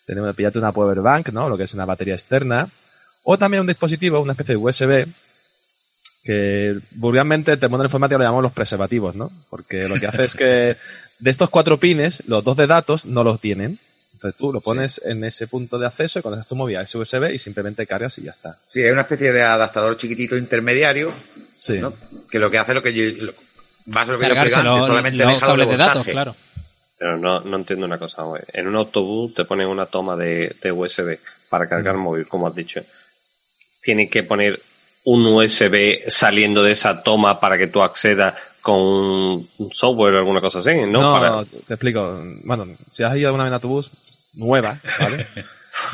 [0.06, 1.48] Tenemos que pillarte una power bank, ¿no?
[1.48, 2.68] Lo que es una batería externa.
[3.22, 5.06] O también un dispositivo, una especie de USB,
[6.24, 9.30] que vulgarmente el mundo informático lo llamamos los preservativos, ¿no?
[9.50, 10.76] Porque lo que hace es que
[11.18, 13.78] de estos cuatro pines, los dos de datos no los tienen.
[14.14, 16.96] Entonces tú lo pones en ese punto de acceso y conectas tu móvil a ese
[16.96, 18.56] USB y simplemente cargas y ya está.
[18.68, 21.12] Sí, hay una especie de adaptador chiquitito intermediario,
[21.54, 21.78] Sí.
[21.78, 21.92] ¿no?
[22.30, 23.34] Que lo que hace lo que yo, lo,
[23.94, 26.36] va a ser lo que yo los, solamente los deja doble cables de datos, claro.
[27.00, 28.42] Pero no, no entiendo una cosa, güey.
[28.52, 32.00] En un autobús te ponen una toma de, de USB para cargar Mm.
[32.02, 32.82] móvil, como has dicho.
[33.82, 34.60] Tienen que poner
[35.04, 40.42] un USB saliendo de esa toma para que tú accedas con un software o alguna
[40.42, 41.00] cosa así, ¿no?
[41.00, 42.20] No, Para- te explico.
[42.44, 43.90] Bueno, si has ido alguna vez en autobús,
[44.34, 45.26] nueva, ¿vale?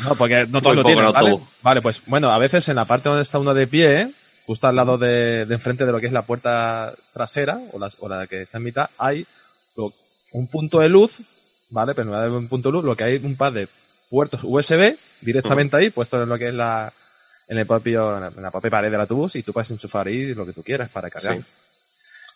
[0.03, 1.39] No, porque no todos lo tienen, ¿vale?
[1.61, 4.11] Vale, pues bueno, a veces en la parte donde está uno de pie,
[4.45, 7.87] justo al lado de, de enfrente de lo que es la puerta trasera, o la,
[7.99, 9.25] o la que está en mitad, hay
[9.77, 9.93] lo-
[10.31, 11.19] un punto de luz,
[11.69, 11.93] ¿vale?
[11.95, 13.67] Pero de un punto de luz, lo que hay es un par de
[14.09, 16.93] puertos USB directamente ahí, puestos en lo que es la,
[17.47, 20.45] en el propio, en la propia pared del autobús, y tú puedes enchufar ahí lo
[20.45, 21.37] que tú quieras para cargar.
[21.37, 21.43] Sí.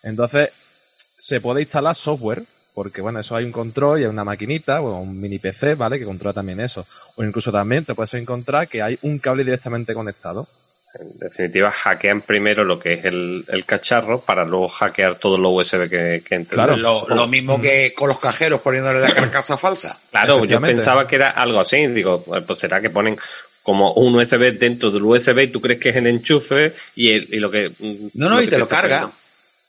[0.02, 0.50] Entonces,
[0.94, 4.98] se puede instalar software, porque bueno, eso hay un control y hay una maquinita o
[4.98, 5.98] un mini PC, ¿vale?
[5.98, 6.86] Que controla también eso.
[7.16, 10.48] O incluso también te puedes encontrar que hay un cable directamente conectado.
[10.94, 15.50] En definitiva, hackean primero lo que es el, el cacharro para luego hackear todos los
[15.54, 16.44] USB que, que.
[16.44, 16.76] Claro.
[16.76, 19.98] Lo, lo mismo que con los cajeros poniéndole la carcasa falsa.
[20.10, 21.86] Claro, yo pensaba que era algo así.
[21.86, 23.16] Digo, pues será que ponen
[23.62, 27.28] como un USB dentro del USB y tú crees que es el enchufe y, el,
[27.32, 27.70] y lo que...
[27.70, 28.96] mm, No, no, y que te lo carga.
[29.00, 29.14] poniendo.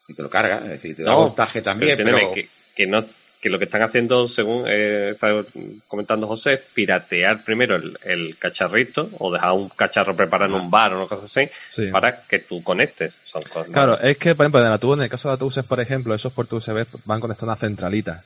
[0.09, 2.33] Y te lo carga, es decir, te da No, voltaje también, pero...
[2.33, 3.05] que, que no
[3.43, 5.43] que lo que están haciendo, según eh, está
[5.89, 10.71] comentando José, es piratear primero el, el cacharrito o dejar un cacharro preparado en un
[10.71, 11.89] bar o una cosa así Sí.
[11.91, 13.13] para que tú conectes.
[13.25, 15.65] Son cosas Claro, es que, por ejemplo, en el autobús, en el caso de autobuses,
[15.65, 18.23] por ejemplo, esos puertos USB van conectados a una centralita.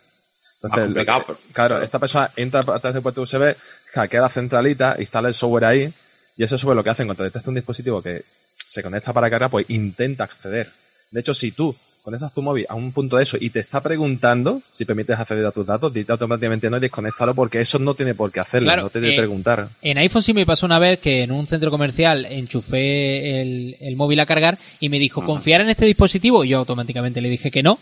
[0.62, 3.56] Entonces, que- pero- claro, esta persona entra a través del puerto USB,
[3.94, 5.94] hackea la centralita, instala el software ahí,
[6.38, 8.24] y ese software lo que hace cuando detecta un dispositivo que
[8.56, 10.72] se conecta para cargar, pues intenta acceder.
[11.10, 11.76] De hecho, si tú
[12.08, 15.46] conectas tu móvil a un punto de eso y te está preguntando si permites acceder
[15.46, 18.68] a tus datos, dite automáticamente no y desconéctalo porque eso no tiene por qué hacerlo,
[18.68, 19.68] Claro, no te debe eh, preguntar.
[19.82, 23.98] En iPhone sí me pasó una vez que en un centro comercial enchufé el, el
[23.98, 26.46] móvil a cargar y me dijo, ¿confiar en este dispositivo?
[26.46, 27.78] Y yo automáticamente le dije que no.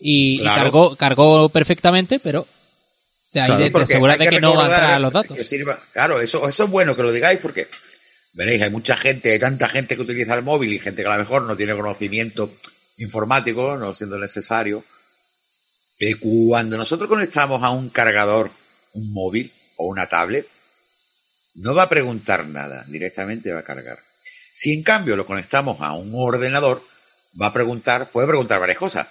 [0.00, 2.46] Y, cargó, cargó perfectamente, pero
[3.32, 3.70] de ahí Claro.
[3.72, 5.36] te- aseguras de que no van a entrar los datos.
[5.36, 7.66] que sirva- claro, eso, eso es bueno que lo digáis porque,
[8.34, 11.12] veréis, hay mucha gente, hay tanta gente que utiliza el móvil y gente que a
[11.14, 12.52] lo mejor no tiene conocimiento
[12.96, 14.84] informático, no siendo necesario,
[15.96, 18.50] que cuando nosotros conectamos a un cargador,
[18.92, 20.46] un móvil o una tablet,
[21.54, 24.00] no va a preguntar nada, directamente va a cargar.
[24.52, 26.82] Si en cambio lo conectamos a un ordenador,
[27.40, 29.08] va a preguntar, puede preguntar varias cosas.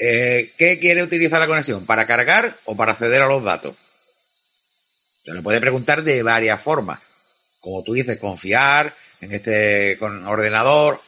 [0.00, 1.84] Eh, ¿Qué quiere utilizar la conexión?
[1.86, 3.74] ¿Para cargar o para acceder a los datos?
[5.24, 7.10] Se lo puede preguntar de varias formas.
[7.60, 11.00] Como tú dices, confiar, en este ordenador.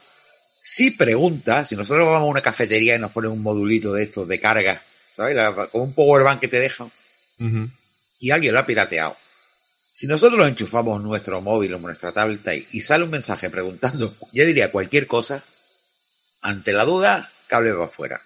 [0.66, 4.27] Si pregunta, si nosotros vamos a una cafetería y nos ponen un modulito de estos
[4.27, 4.81] de carga,
[5.14, 5.37] ¿sabes?
[5.37, 6.90] La- Con un powerbank que te dejan
[8.18, 9.14] y alguien lo ha pirateado.
[9.92, 14.16] Si nosotros lo enchufamos en nuestro móvil o nuestra tablet y sale un mensaje preguntando,
[14.33, 15.44] yo diría cualquier cosa,
[16.40, 18.22] ante la duda, cable va afuera.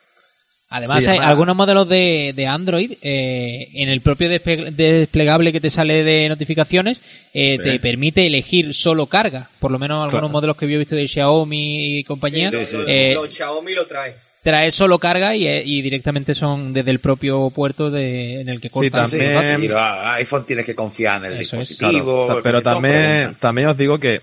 [0.70, 5.61] Además, Sí, hay además- algunos modelos de, de Android, eh, en el propio desplegable que
[5.61, 7.02] te sale de notificaciones,
[7.33, 7.64] eh, Sí.
[7.70, 9.48] te permite elegir solo carga.
[9.61, 10.28] Por lo menos algunos Claro.
[10.33, 12.83] modelos que yo he visto de Xiaomi y compañía, Sí, sí, sí.
[12.87, 14.14] eh, Los Xiaomi lo traen.
[14.42, 18.61] trae solo carga y, eh, y directamente son desde el propio puerto de, en el
[18.61, 19.11] que Sí, cortan.
[19.11, 21.68] también- iPhone tienes que confiar en el Eso es.
[21.70, 22.26] dispositivo.
[22.26, 23.35] Claro, pero también, preguntan.
[23.40, 24.20] también os digo que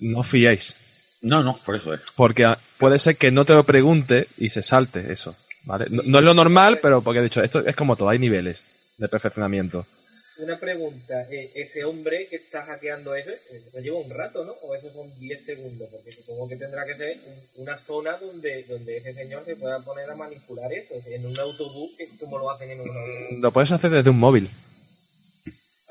[0.00, 0.76] no fiéis.
[1.22, 2.00] No, no, por eso es.
[2.16, 2.46] Porque
[2.78, 5.34] puede ser que no te lo pregunte y se salte eso.
[5.64, 5.86] ¿Vale?
[5.90, 8.64] No, no es lo normal, pero porque he dicho, esto es como todo, hay niveles
[8.98, 9.86] de perfeccionamiento.
[10.36, 14.50] Una pregunta, eh, ese hombre que está hackeando eso, eh, eso lleva un rato, ¿no?
[14.62, 18.64] O eso son 10 segundos, porque supongo que tendrá que ser un- una zona donde,
[18.64, 22.68] donde ese señor se pueda poner a manipular eso, en un autobús, como lo hacen
[22.72, 23.38] en un autobús.
[23.38, 24.50] Lo puedes hacer desde un móvil.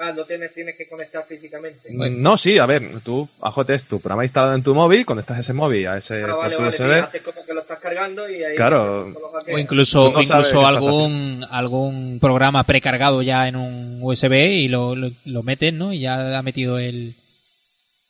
[0.06, 1.90] Ah, no tienes, tienes que conectar físicamente.
[1.92, 5.54] No, sí, a ver, tú, AJT es tu programa instalado en tu móvil, conectas ese
[5.54, 6.92] móvil a ese Ah, vale, vale, USB.
[7.04, 8.56] haces como que lo estás cargando y ahí...
[8.56, 9.14] Claro.
[9.52, 15.12] O incluso, no incluso algún, algún programa precargado ya en un USB y lo, lo,
[15.26, 15.94] lo metes, ¿no?
[15.94, 17.14] Y ya ha metido el...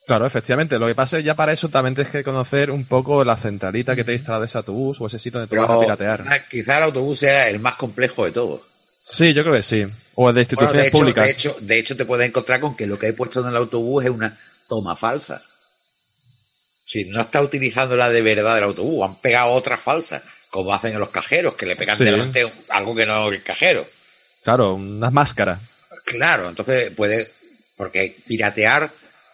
[0.08, 0.78] Claro, efectivamente.
[0.80, 3.96] Lo que pasa es ya para eso también tienes que conocer un poco la centralita
[3.96, 6.42] que te ha instalado ese autobús o ese sitio donde tú vas a Pero piratear.
[6.50, 8.62] quizá el autobús sea el más complejo de todos.
[9.06, 9.82] Sí, yo creo que sí.
[9.84, 11.26] O de Bueno, instituciones de, hecho, públicas.
[11.26, 13.56] de, hecho, de hecho, te puedes encontrar con que lo que hay puesto en el
[13.58, 14.40] autobús es una
[14.70, 15.44] toma falsa.
[16.86, 20.94] Si no está utilizando la de verdad del autobús, han pegado otra falsa, como hacen
[20.94, 22.06] en los cajeros, que le pegan Sí.
[22.06, 23.88] delante algo que no es el cajero.
[24.44, 25.60] Claro, unas máscaras.
[26.06, 27.30] Claro, entonces puede,
[27.76, 28.90] porque piratear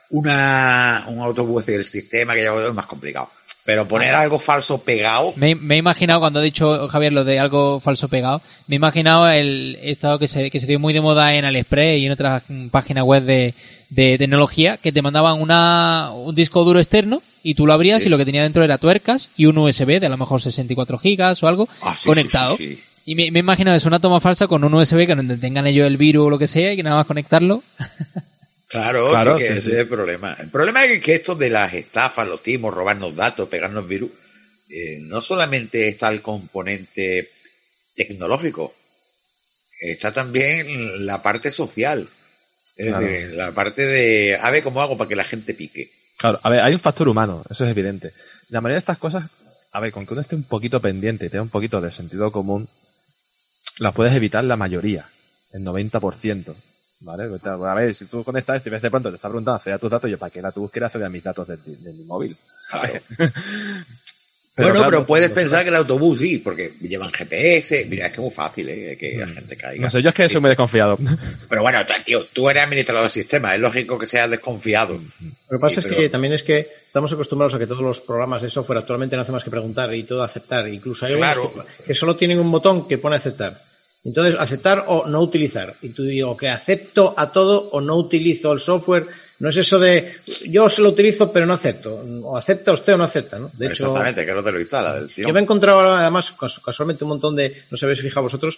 [0.09, 3.31] una, un autobús del sistema que lleva es más complicado.
[3.69, 7.37] Pero poner algo falso pegado, Me, me he imaginado, cuando ha dicho Javier lo de
[7.37, 11.01] algo falso pegado, me he imaginado el estado que se, que se dio muy de
[11.01, 13.53] moda en AliExpress y en otras páginas web de,
[13.91, 18.07] de tecnología, que te mandaban una, un disco duro externo y tú lo abrías Sí.
[18.07, 20.97] y lo que tenía dentro era tuercas y un USB de a lo mejor 64
[20.97, 22.57] gigas o algo Ah, sí, conectado.
[22.57, 22.79] sí.
[23.05, 25.67] Y me, me he imaginado es una toma falsa con un USB que donde tengan
[25.67, 27.61] ellos el virus o lo que sea y que nada más conectarlo.
[28.69, 29.71] Claro, Claro, sí que sí, ese sí.
[29.71, 30.37] es el problema.
[30.39, 34.11] El problema es que esto de las estafas, los timos, robarnos datos, pegarnos virus,
[34.69, 37.31] eh, no solamente está el componente
[37.95, 38.75] tecnológico,
[39.81, 42.07] está también la parte social.
[42.77, 43.05] Es Claro.
[43.07, 45.91] decir, la parte de, a ver cómo hago para que la gente pique.
[46.17, 48.13] Claro, a ver, hay un factor humano, eso es evidente.
[48.49, 49.25] La mayoría de estas cosas,
[49.71, 52.31] a ver, con que uno esté un poquito pendiente y tenga un poquito de sentido
[52.31, 52.69] común,
[53.79, 55.09] las puedes evitar la mayoría,
[55.53, 56.55] el 90%.
[57.01, 57.29] ¿Vale?
[57.45, 59.89] A ver, si tú conectas y ves de pronto te está preguntando acceder a tus
[59.89, 62.35] datos, yo para qué la tú quieres acceder a mis datos de, de mi móvil.
[62.69, 63.01] ¿sabes?
[64.57, 67.85] bueno, claro, pero puedes no- pensar que el autobús sí, porque llevan GPS.
[67.89, 68.97] Mira, es que es muy fácil, ¿eh?
[68.99, 69.81] que la gente caiga.
[69.81, 70.97] No sé, yo es que soy muy desconfiado.
[71.49, 74.95] Pero bueno, tío, tú eres administrador del sistema, es lógico que seas desconfiado.
[75.49, 77.81] Lo que pasa Sí, es pero- que también es que estamos acostumbrados a que todos
[77.81, 80.67] los programas de software actualmente no hacen más que preguntar y todo aceptar.
[80.67, 81.53] Incluso hay Claro.
[81.77, 83.68] que, que solo tienen un botón que pone aceptar.
[84.05, 85.75] Entonces, aceptar o no utilizar.
[85.81, 89.05] Y tú digo que acepto a todo o no utilizo el software.
[89.39, 90.13] No es eso de
[90.47, 91.95] yo se lo utilizo pero no acepto.
[92.23, 93.51] O acepta usted o no acepta, ¿no?
[93.53, 95.05] De hecho, Exactamente, que no te lo instala.
[95.13, 95.27] tío.
[95.27, 98.01] yo me he encontrado ahora, además, cas- casualmente un montón de, no sé si habéis
[98.01, 98.57] fijado vosotros,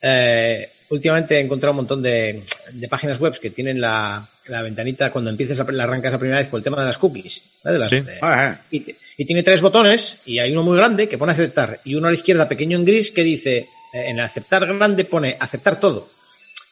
[0.00, 5.10] eh, últimamente he encontrado un montón de, de páginas web que tienen la, la ventanita
[5.10, 7.42] cuando empiezas la, la arrancas la primera vez por el tema de las cookies.
[7.64, 7.74] ¿vale?
[7.74, 8.00] De las- Sí.
[8.00, 8.62] de- Ajá.
[8.70, 11.94] y, te- y tiene tres botones y hay uno muy grande que pone aceptar y
[11.94, 15.36] uno a la izquierda pequeño en gris que dice, eh, en el aceptar grande pone
[15.38, 16.08] aceptar todo.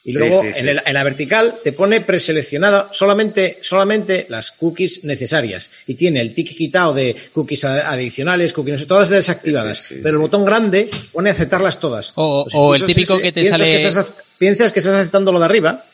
[0.04, 0.60] Y Sí, luego sí, sí.
[0.60, 5.68] En, el- en la vertical te pone preseleccionada solamente, solamente las cookies necesarias.
[5.88, 9.78] Y tiene el tick quitado de cookies adicionales, cookies, no sé, todas desactivadas.
[9.78, 12.12] Sí, sí, sí, pero el botón grande pone aceptarlas todas.
[12.14, 14.06] O- o el típico que te piensas sale- Que estás,
[14.38, 15.84] piensas que estás aceptando lo de arriba.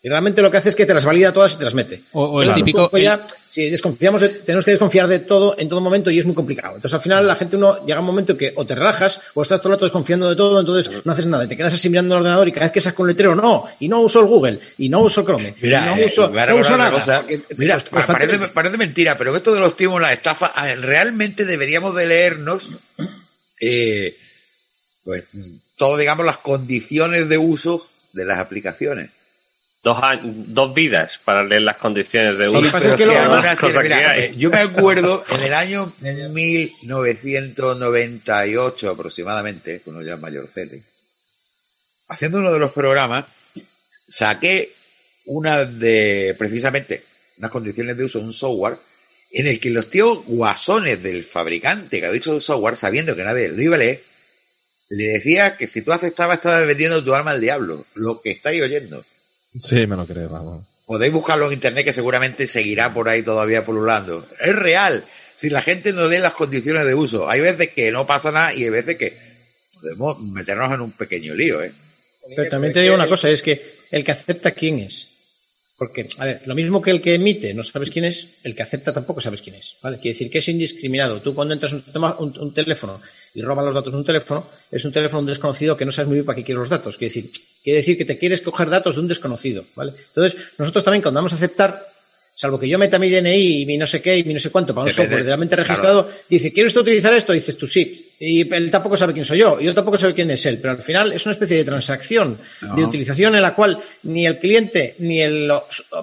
[0.00, 2.02] Y realmente lo que hace es que te las valida todas y te las mete.
[2.12, 5.68] O- o el típico- poco ya, si desconfiamos, de- tenemos que desconfiar de todo en
[5.68, 6.76] todo momento y es muy complicado.
[6.76, 9.60] Entonces al final la gente uno llega un momento que o te relajas o estás
[9.60, 11.44] todo el rato desconfiando de todo, entonces no haces nada.
[11.44, 13.64] Y te quedas así mirando el ordenador y cada vez que sacas un letrero, no,
[13.80, 16.22] y no uso el Google, y no uso el Chrome, Mira, y no eh, uso,
[16.28, 16.90] no una nada.
[16.92, 17.18] cosa.
[17.22, 21.44] porque- Mira, pues, constantemente- parece, parece mentira, pero esto de los timos, la estafa, realmente
[21.44, 22.68] deberíamos de leernos
[23.60, 24.16] eh,
[25.02, 25.24] pues
[25.76, 29.10] todo, digamos, las condiciones de uso de las aplicaciones.
[29.82, 32.78] Dos, años- dos vidas para leer las condiciones de Sí, uso.
[32.78, 33.04] es que que
[34.24, 40.82] eh, yo me acuerdo en el año 1998 aproximadamente, cuando ya es mayorcete,
[42.08, 43.26] haciendo uno de los programas,
[44.08, 44.72] saqué
[45.26, 47.04] una de, precisamente,
[47.38, 48.76] unas condiciones de uso, un software,
[49.30, 53.24] en el que los tíos guasones del fabricante que ha dicho el software, sabiendo que
[53.24, 54.02] nadie lo iba a leer,
[54.88, 58.62] le decía que si tú aceptabas estabas vendiendo tu alma al diablo, lo que estáis
[58.62, 59.04] oyendo.
[59.54, 60.64] Sí, me lo creo, vamos.
[60.86, 64.26] Podéis buscarlo en internet que seguramente seguirá por ahí todavía pululando.
[64.40, 65.04] Es real.
[65.36, 68.54] Si la gente no lee las condiciones de uso, hay veces que no pasa nada
[68.54, 69.16] y hay veces que
[69.74, 71.72] podemos meternos en un pequeño lío, ¿eh?
[72.34, 75.08] Pero también te digo una cosa, es que el que acepta quién es.
[75.78, 78.64] Porque, a ver, lo mismo que el que emite no sabes quién es, el que
[78.64, 79.76] acepta tampoco sabes quién es.
[79.80, 79.98] ¿vale?
[79.98, 81.22] Quiere decir que es indiscriminado.
[81.22, 81.84] Tú cuando entras un,
[82.18, 83.00] un, un teléfono
[83.32, 86.16] y robas los datos de un teléfono, es un teléfono desconocido que no sabes muy
[86.16, 86.98] bien para qué quiere los datos.
[86.98, 87.30] Quiere decir,
[87.68, 89.62] quiere decir que te quieres coger datos de un desconocido.
[89.74, 89.92] ¿vale?
[90.08, 91.86] Entonces, nosotros también cuando vamos a aceptar,
[92.34, 94.50] salvo que yo meta mi DNI y mi no sé qué y mi no sé
[94.50, 95.68] cuánto para un software realmente claro.
[95.68, 97.34] registrado, dice, ¿quiere usted utilizar esto?
[97.34, 98.06] Dices tú sí.
[98.20, 100.70] Y él tampoco sabe quién soy yo, y yo tampoco sé quién es él, pero
[100.70, 102.38] al final es una especie de transacción
[102.74, 105.52] de utilización en la cual ni el cliente ni el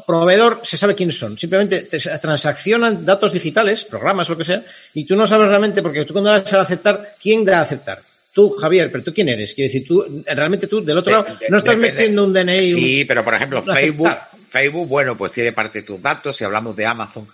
[0.05, 1.35] proveedor se sabe quiénes son.
[1.35, 6.05] Simplemente te transaccionan datos digitales, programas, lo que sea, y tú no sabes realmente, porque
[6.05, 8.03] tú cuando das a aceptar, ¿quién da a aceptar?
[8.35, 9.53] Tú, Javier, pero tú quién eres?
[9.53, 12.61] Quiere decir, tú, realmente tú, del otro De- lado, de- no estás metiendo un DNI.
[12.73, 14.29] Sí, pero por ejemplo, Facebook, aceptar.
[14.49, 16.35] Facebook, bueno, pues tiene parte de tus datos.
[16.35, 17.25] Si hablamos de Amazon,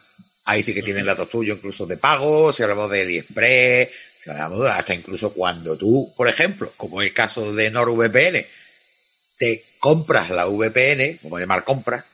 [0.45, 2.53] ahí sí que tienen datos tuyos, incluso de pago.
[2.53, 7.11] Si hablamos de AliExpress, si hablamos de- hasta incluso cuando tú, por ejemplo, como el
[7.11, 8.45] caso de NordVPN,
[9.39, 12.05] te compras la VPN, como llamar compras,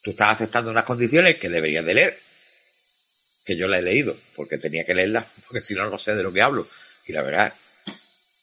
[0.00, 2.18] tú estás aceptando unas condiciones que deberías de leer.
[3.44, 6.22] Que yo la he leído, porque tenía que leerla, porque si no, no sé de
[6.22, 6.68] lo que hablo.
[7.04, 7.52] Y la verdad.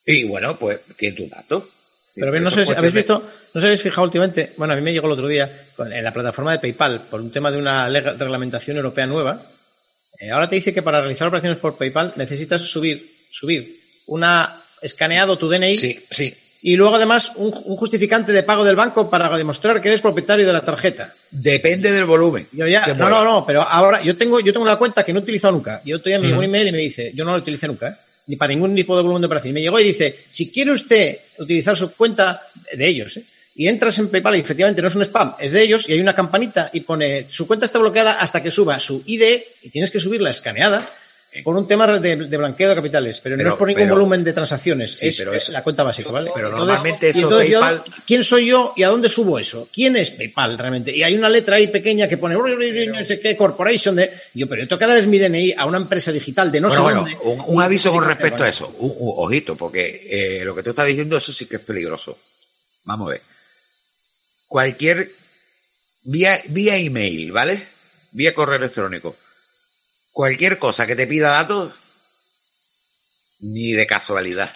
[0.08, 1.66] Y bueno, pues tiene tus datos.
[2.16, 3.22] Pero bien, no sé, ¿habéis visto?
[3.54, 6.14] No si habéis fijado últimamente, bueno, a mí me llegó el otro día en la
[6.14, 9.44] plataforma de PayPal por un tema de una reglamentación europea nueva.
[10.20, 15.38] Eh, ahora te dice que para realizar operaciones por PayPal necesitas subir, subir una escaneado
[15.38, 16.34] tu DNI Sí, sí.
[16.62, 20.48] y luego además un, un justificante de pago del banco para demostrar que eres propietario
[20.48, 21.14] de la tarjeta.
[21.30, 22.48] Depende del volumen.
[22.52, 23.24] Yo ya, que no, mueva.
[23.24, 25.82] no, no, pero ahora yo tengo, yo tengo una cuenta que no he utilizado nunca.
[25.86, 27.96] Yo todavía me llegó un email y me dice, yo no la utilicé nunca, ¿eh?
[28.28, 29.52] Ni para ningún tipo de volumen de operación.
[29.52, 32.42] Y me llegó y dice, si quiere usted utilizar su cuenta
[32.74, 33.24] de ellos, ¿eh?
[33.56, 36.00] y entras en PayPal y efectivamente no es un spam, es de ellos y hay
[36.00, 39.90] una campanita y pone su cuenta está bloqueada hasta que suba su ID y tienes
[39.90, 40.88] que subirla escaneada
[41.44, 43.96] por un tema de, de blanqueo de capitales, pero, Pero- no es por ningún pero-
[43.96, 46.32] volumen de transacciones, Sí, es, pero es la cuenta básica, ¿vale?
[46.34, 49.68] pero Entonces- normalmente eso entonces yo- PayPal- ¿Quién soy yo y a dónde subo eso?
[49.74, 50.96] ¿Quién es PayPal realmente?
[50.96, 54.62] Y hay una letra ahí pequeña que pone no sé qué corporation de yo, pero
[54.64, 57.02] yo tengo que dar mi DNI a una empresa digital de no bueno, sé bueno,
[57.24, 57.44] dónde.
[57.44, 58.68] un, un aviso con respecto a eso.
[58.80, 62.18] Un- un- ojito, porque eh, lo que tú estás diciendo, eso sí que es peligroso.
[62.86, 63.22] Vamos a ver.
[64.48, 65.12] Cualquier.
[66.04, 67.68] Vía, vía email, ¿vale?
[68.12, 69.16] Vía correo electrónico.
[70.18, 71.76] Cualquier cosa que te pida datos,
[73.40, 74.52] ni de casualidad.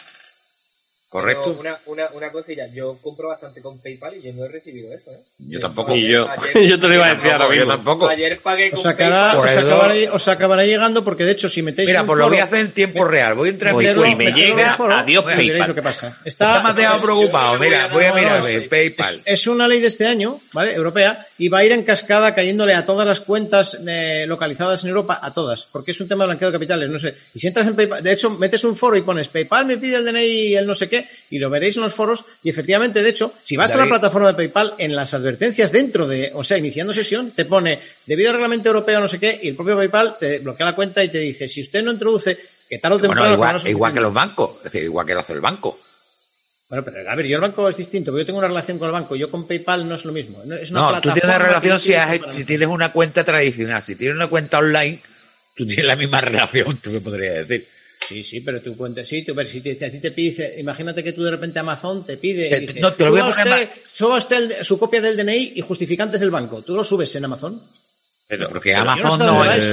[1.12, 1.58] ¿Correcto?
[1.60, 5.12] Una, una, una cosilla, yo compro bastante con PayPal y yo no he recibido eso,
[5.12, 5.20] ¿eh?
[5.40, 5.94] Yo tampoco.
[5.94, 7.74] Y yo, Ayer- yo te lo iba a decir ahora Tampoco, yo mismo.
[7.76, 8.08] tampoco.
[8.08, 9.36] Ayer pagué con Os acabará, PayPal.
[9.36, 12.30] os, Pues acabará, os acabará llegando porque de hecho si metéis Mira, un pues lo
[12.30, 13.34] voy a hacer en tiempo real.
[13.36, 15.68] Voy a entrar en si me llega, foro, adiós, pues veréis PayPal.
[15.68, 16.08] lo que pasa.
[16.24, 17.60] Está Está, demasiado preocupado.
[17.60, 19.16] Mira, voy a No, no, es- PayPal.
[19.26, 20.74] Es, es una ley de este año, ¿vale?
[20.74, 24.92] Europea, y va a ir en cascada cayéndole a todas las cuentas eh, localizadas en
[24.92, 27.16] Europa, a todas, porque es un tema de blanqueo de capitales, no sé.
[27.34, 29.98] Y si entras en PayPal, de hecho, metes un foro y pones PayPal me pide
[29.98, 33.02] el DNI y el no sé qué, y lo veréis en los foros, y efectivamente,
[33.04, 33.90] de hecho, si vas a David.
[33.92, 37.80] la plataforma de PayPal, en las advertencias dentro de, o sea, iniciando sesión, te pone,
[38.06, 41.04] debido al reglamento europeo no sé qué, y el propio PayPal te bloquea la cuenta
[41.04, 42.38] y te dice, si usted no introduce,
[42.70, 43.22] que tal o temprano...
[43.22, 44.02] Bueno, a igual, igual que sustituir".
[44.04, 44.58] los bancos.
[44.58, 45.80] Es decir, igual que lo hace el banco.
[46.70, 48.86] Bueno, pero a ver, yo el banco es distinto, porque yo tengo una relación con
[48.88, 50.42] el banco, yo con PayPal no es lo mismo.
[50.54, 53.82] Es una No, tú tienes una relación si, has- si tienes una cuenta tradicional.
[53.84, 55.02] Si tienes una cuenta online,
[55.54, 57.68] tú tienes la misma relación, tú me podrías decir.
[58.08, 61.02] Sí, sí, pero tu cuenta, sí, tú, pero si te, a ti te pide, imagínate
[61.04, 63.36] que tú de repente Amazon te pide, Te- dice, no, te lo voy a suba
[63.44, 66.62] poner usted, suba usted el- su copia del DNI y justificantes del banco.
[66.62, 67.62] ¿Tú lo subes en Amazon?
[68.28, 69.66] Pero, Porque Amazon no es.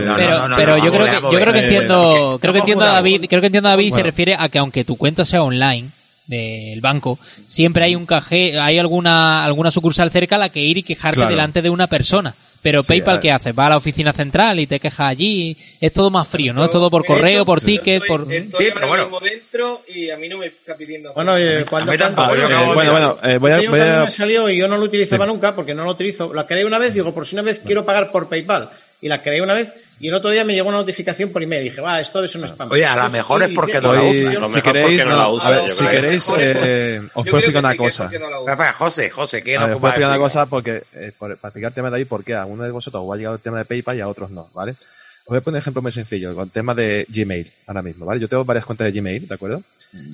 [0.56, 2.92] pero, yo creo que, yo creo que entiendo, creo que entiendo a.
[2.94, 5.90] David, creo que entiendo a David se refiere a que aunque tu cuenta sea online
[6.26, 10.76] del banco, siempre hay un caje, hay alguna alguna sucursal cerca a la que ir
[10.78, 11.30] y quejarte Claro.
[11.30, 12.34] delante de una persona.
[12.60, 13.52] Pero Sí, PayPal qué hace?
[13.52, 15.56] Va a la oficina central y te quejas allí.
[15.80, 16.64] Es todo más frío, ¿no?
[16.64, 19.04] Es todo por correo, hecho, por ticket, estoy- por Estoy Sí, pero bueno.
[19.04, 21.12] mismo dentro y a mí no me está pidiendo.
[21.14, 23.70] Bueno, eh, cuando a mí tampoco, cuando- yo acabo bueno, bueno, eh, voy a, Yo
[23.70, 25.30] voy a- me salió y yo no lo utilizaba Sí.
[25.32, 26.34] nunca porque no lo utilizo.
[26.34, 28.70] La creé una vez, digo, por si una vez quiero pagar por PayPal.
[29.00, 31.64] Y la creé una vez y el otro día me llegó una notificación por email.
[31.64, 32.70] Dije, va, esto es un spam.
[32.70, 34.12] Oye, a lo mejor es porque no la usa.
[34.12, 37.24] si mejor queréis, porque no no, la usa, a ver, yo si queréis, eh, os
[37.28, 38.10] puedo explicar que una sí, que cosa.
[38.56, 41.36] no José, José, ¿qué A nos ver, os puedo explicar una cosa porque, eh, por-
[41.38, 43.34] para explicar el tema de ahí, porque a alguno de vosotros os va a llegar
[43.34, 44.72] el tema de PayPal y a otros no, ¿vale?
[44.72, 48.06] Os voy a poner un ejemplo muy sencillo, con el tema de Gmail, ahora mismo,
[48.06, 48.20] ¿vale?
[48.20, 49.62] Yo tengo varias cuentas de Gmail, ¿de acuerdo?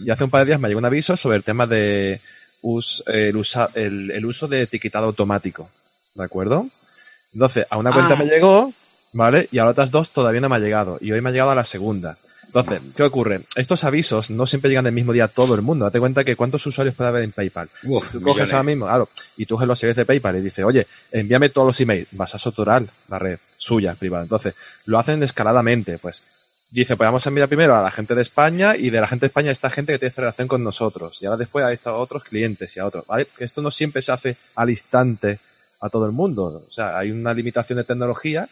[0.05, 2.21] Y hace un par de días me llegó un aviso sobre el tema de
[2.63, 5.69] us- el, usa- el, el uso de etiquetado automático,
[6.15, 6.69] ¿de acuerdo?
[7.35, 8.17] Entonces, a una cuenta Ah.
[8.17, 8.73] me llegó
[9.15, 9.49] ¿vale?
[9.53, 10.99] Y a las otras dos todavía no me ha llegado.
[11.01, 12.19] Y hoy me ha llegado a la segunda.
[12.47, 13.43] Entonces, ¿qué ocurre?
[13.57, 15.87] Estos avisos no siempre llegan del mismo día a todo el mundo.
[15.87, 17.69] Date cuenta que cuántos usuarios puede haber en PayPal.
[17.85, 20.41] Uf, si tú coges ahora mismo, claro, y tú coges los servicios de PayPal y
[20.41, 24.23] dices, oye, envíame todos los emails, vas a saturar la red suya, privada.
[24.23, 24.55] Entonces,
[24.87, 26.23] lo hacen escaladamente, pues.
[26.71, 29.25] Dice, pues vamos a enviar primero a la gente de España y de la gente
[29.25, 31.19] de España a esta gente que tiene esta relación con nosotros.
[31.23, 33.05] Y ahora después a estos otros clientes y a otros.
[33.07, 33.29] ¿vale?
[33.39, 35.39] Esto no siempre se hace al instante
[35.81, 36.65] a todo el mundo.
[36.67, 38.49] O sea, hay una limitación de tecnología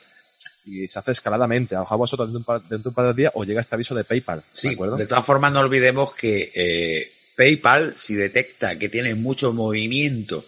[0.64, 1.74] y se hace escaladamente.
[1.74, 3.32] A lo mejor a vosotros dentro de un par, dentro de, un par de días
[3.34, 4.42] os llega este aviso de PayPal.
[4.52, 4.96] Sí, ¿De acuerdo?
[4.96, 10.44] de todas formas no olvidemos que eh, PayPal, si detecta que tienes mucho movimiento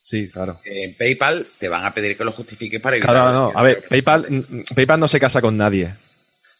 [0.00, 0.60] Sí, claro.
[0.64, 3.14] en PayPal, te van a pedir que lo justifiques para evitar...
[3.14, 3.52] Claro, no.
[3.54, 5.94] A ver, PayPal, PayPal no se casa con nadie.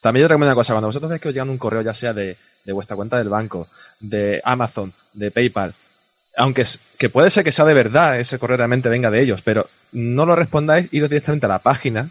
[0.02, 0.74] También yo te recomiendo una cosa.
[0.74, 3.28] Cuando vosotros veis que os llegan un correo, ya sea de, de vuestra cuenta del
[3.30, 5.74] banco, de Amazon, de PayPal,
[6.36, 9.42] aunque es- que puede ser que sea de verdad, ese correo realmente venga de ellos,
[9.42, 12.10] pero no lo respondáis, iros directamente a la página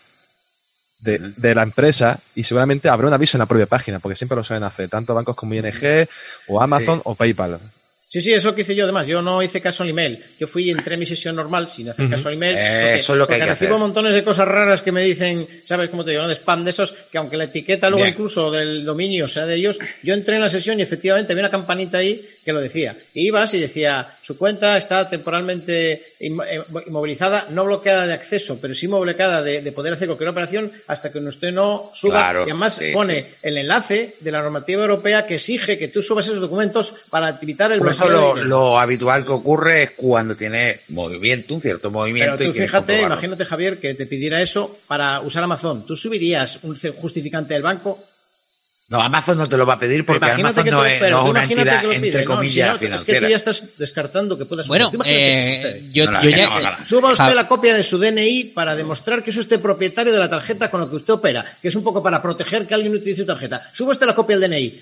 [1.00, 4.36] de, de la empresa y seguramente habrá un aviso en la propia página, porque siempre
[4.36, 6.08] lo suelen hacer, tanto bancos como ING,
[6.48, 7.02] o Amazon, Sí.
[7.06, 7.60] o PayPal.
[8.12, 9.06] Sí, sí, eso que hice yo además.
[9.06, 10.26] Yo no hice caso al email.
[10.40, 12.56] Yo fui y entré en mi sesión normal sin hacer caso al email.
[12.58, 13.80] Eh, eso es lo que hay que recibo hacer.
[13.80, 16.24] montones de cosas raras que me dicen, ¿sabes cómo te digo?
[16.24, 16.28] no?
[16.28, 18.16] De spam de esos, que aunque la etiqueta luego Bien.
[18.16, 21.52] incluso del dominio sea de ellos, yo entré en la sesión y efectivamente había una
[21.52, 22.98] campanita ahí que lo decía.
[23.14, 28.74] Y ibas y decía, su cuenta está temporalmente eh, inmovilizada, no bloqueada de acceso, pero
[28.74, 32.14] sí bloqueada de, de poder hacer cualquier operación hasta que usted no suba.
[32.14, 33.28] Claro, y además sí, pone sí.
[33.44, 37.72] el enlace de la normativa europea que exige que tú subas esos documentos para evitar
[37.72, 41.92] el Por eso bloqueo lo, lo habitual que ocurre es cuando tiene movimiento, un cierto
[41.92, 42.36] movimiento.
[42.36, 45.86] Pero tú fíjate, imagínate Javier, que te pidiera eso para usar Amazon.
[45.86, 48.06] ¿Tú subirías un justificante del banco?
[48.90, 51.00] No, Amazon no te lo va a pedir porque imagínate Amazon que no te- es,
[51.00, 53.20] pero no tú es una imagínate entidad, que lo entre comillas, Si no, Es que
[53.22, 56.80] tú ya estás descartando que pueda Bueno, que eh, yo, ya...
[56.86, 60.28] Suba usted la copia de su DNI para demostrar que es usted propietario de la
[60.30, 63.22] tarjeta con la que usted opera, que es un poco para proteger que alguien utilice
[63.22, 63.62] su tarjeta.
[63.74, 64.82] Suba usted la copia del DNI.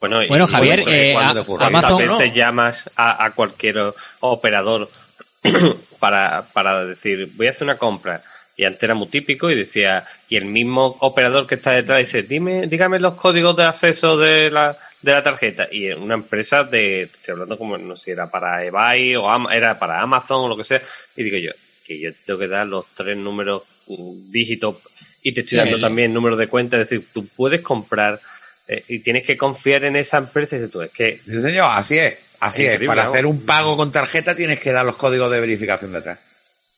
[0.00, 1.64] Bueno, y- Bueno, y Javier, eh, cuando a- te ocurre?
[1.66, 2.34] Amazon- ¿Cuántas veces no.
[2.36, 3.76] llamas a, a cualquier
[4.20, 4.90] operador
[5.98, 8.22] para, para decir, voy a hacer una compra?
[8.56, 12.22] Y antes era muy típico y decía, y el mismo operador que está detrás dice,
[12.22, 15.68] dime, dígame los códigos de acceso de la, de la tarjeta.
[15.70, 19.28] Y en una empresa de, estoy hablando como, no sé si era para eBay o
[19.28, 20.80] Am- era para Amazon o lo que sea.
[21.16, 21.50] Y digo yo,
[21.86, 24.76] que yo tengo que dar los tres números, mm, dígitos,
[25.22, 25.64] y te estoy Sí.
[25.64, 26.78] dando también número de cuenta.
[26.80, 28.20] Es decir, tú puedes comprar
[28.68, 31.68] eh, y tienes que confiar en esa empresa y dices tú, es que Sí, señor,
[31.70, 32.18] así es.
[32.40, 32.80] Así es.
[32.84, 33.10] Para ¿no?
[33.10, 36.18] hacer un pago con tarjeta tienes que dar los códigos de verificación detrás.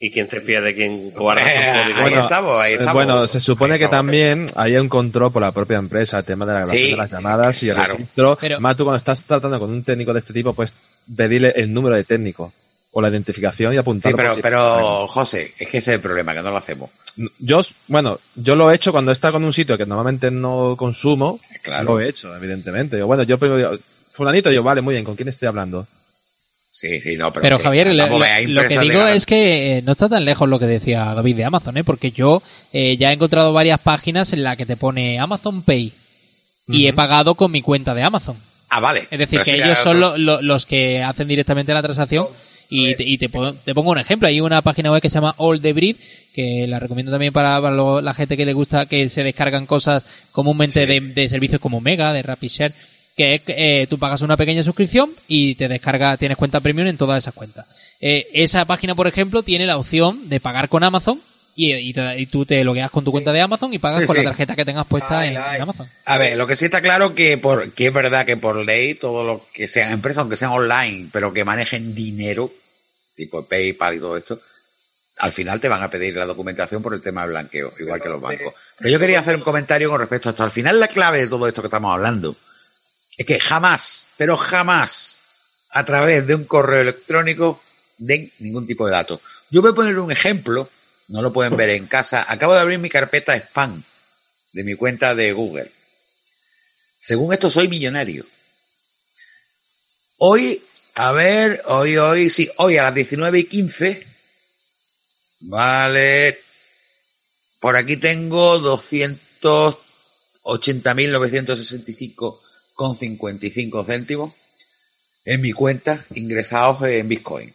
[0.01, 2.95] ¿Y quién se fía de quién guarda Eh, ahí estamos, ahí eh, estamos.
[2.95, 4.07] Bueno, se supone Ahí que estamos.
[4.07, 6.97] también hay un control por la propia empresa, el tema de la grabación Sí, de
[6.97, 7.93] las llamadas y el claro.
[7.95, 8.39] registro.
[8.41, 10.73] Pero- Más tú cuando estás tratando con un técnico de este tipo, pues
[11.17, 12.53] pedirle el número de técnico
[12.93, 14.17] o la identificación y Sí, apuntarlo.
[14.17, 16.91] por pero, si- pero, José, es que ese es el problema, que no lo hacemos.
[17.41, 20.77] Yo, bueno, yo lo he hecho cuando he estado con un sitio que normalmente no
[20.79, 21.41] consumo.
[21.63, 21.83] Claro.
[21.85, 23.03] Lo he hecho, evidentemente.
[23.03, 23.83] Bueno, yo primero digo,
[24.13, 25.89] fulanito, yo, vale, muy bien, ¿con quién estoy hablando?
[26.81, 27.43] Sí, sí, no, pero.
[27.43, 30.67] Pero que- Javier, lo, que digo es que eh, no está tan lejos lo que
[30.67, 31.83] decía David de Amazon, ¿eh?
[31.85, 32.41] porque yo
[32.73, 35.93] eh, ya he encontrado varias páginas en las que te pone Amazon Pay
[36.69, 38.37] y he pagado con mi cuenta de Amazon.
[38.69, 39.09] Ah, vale.
[39.11, 42.27] Es decir, Pero que ellos son otro- lo- lo- los que hacen directamente la transacción.
[42.71, 44.29] Y, te, y te, pongo, te pongo un ejemplo.
[44.29, 45.97] Hay una página web que se llama All the Breed,
[46.35, 49.65] que la recomiendo también para, para lo- la gente que le gusta que se descargan
[49.65, 52.75] cosas comúnmente de, de servicios como Mega, de RapidShare,
[53.19, 56.87] que es que, eh, tú pagas una pequeña suscripción y te descarga, tienes cuenta premium
[56.89, 57.67] en todas esas cuentas.
[58.01, 61.21] Eh, esa página, por ejemplo, tiene la opción de pagar con Amazon
[61.57, 64.07] y, y, te- y tú te logueas con tu cuenta de Amazon y pagas Sí,
[64.07, 64.23] con sí.
[64.23, 65.57] la tarjeta que tengas puesta Ay, en, ay.
[65.57, 65.89] en Amazon.
[66.07, 68.95] A ver, lo que sí está claro que por que es verdad que por ley
[68.95, 72.53] todo lo que sean empresas, aunque sean online, pero que manejen dinero,
[73.17, 74.41] tipo PayPal y todo esto,
[75.17, 78.09] al final te van a pedir la documentación por el tema de blanqueo, igual que
[78.09, 78.55] los bancos.
[78.79, 80.45] Pero yo quería hacer un comentario con respecto a esto.
[80.45, 82.37] Al final la clave de todo esto que estamos hablando
[83.19, 85.21] es que jamás, pero jamás,
[85.71, 87.61] a través de un correo electrónico,
[87.99, 89.21] den ningún tipo de datos.
[89.51, 90.71] Yo voy a poner un ejemplo,
[91.09, 92.25] no lo pueden ver en casa.
[92.29, 93.83] Acabo de abrir mi carpeta spam
[94.53, 95.73] de mi cuenta de Google.
[97.01, 98.25] Según esto, soy millonario.
[100.19, 100.63] Hoy,
[100.95, 104.07] a ver, hoy, hoy, sí, hoy a las 19 y 15,
[105.41, 106.41] vale,
[107.59, 108.59] por aquí tengo
[112.79, 114.33] 280.965,55 céntimos
[115.25, 117.53] en mi cuenta ingresados en Bitcoin.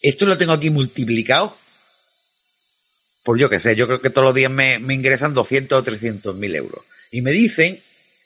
[0.00, 1.56] Esto lo tengo aquí multiplicado
[3.28, 5.82] por yo que sé, yo creo que todos los días me, me ingresan 200 o
[5.82, 6.82] 300 mil euros.
[7.10, 7.78] Y me dicen,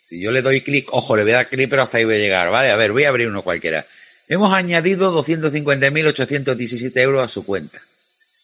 [0.09, 2.15] si yo le doy clic, ojo, le voy a dar clic, pero hasta ahí voy
[2.15, 2.71] a llegar, ¿vale?
[2.71, 3.85] A ver, voy a abrir uno cualquiera.
[4.29, 7.83] Hemos añadido 250.817 euros a su cuenta.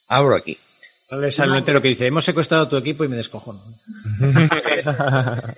[0.08, 0.58] Abro aquí.
[1.12, 3.62] Le sale un entero que dice, hemos secuestrado tu equipo y me descojono.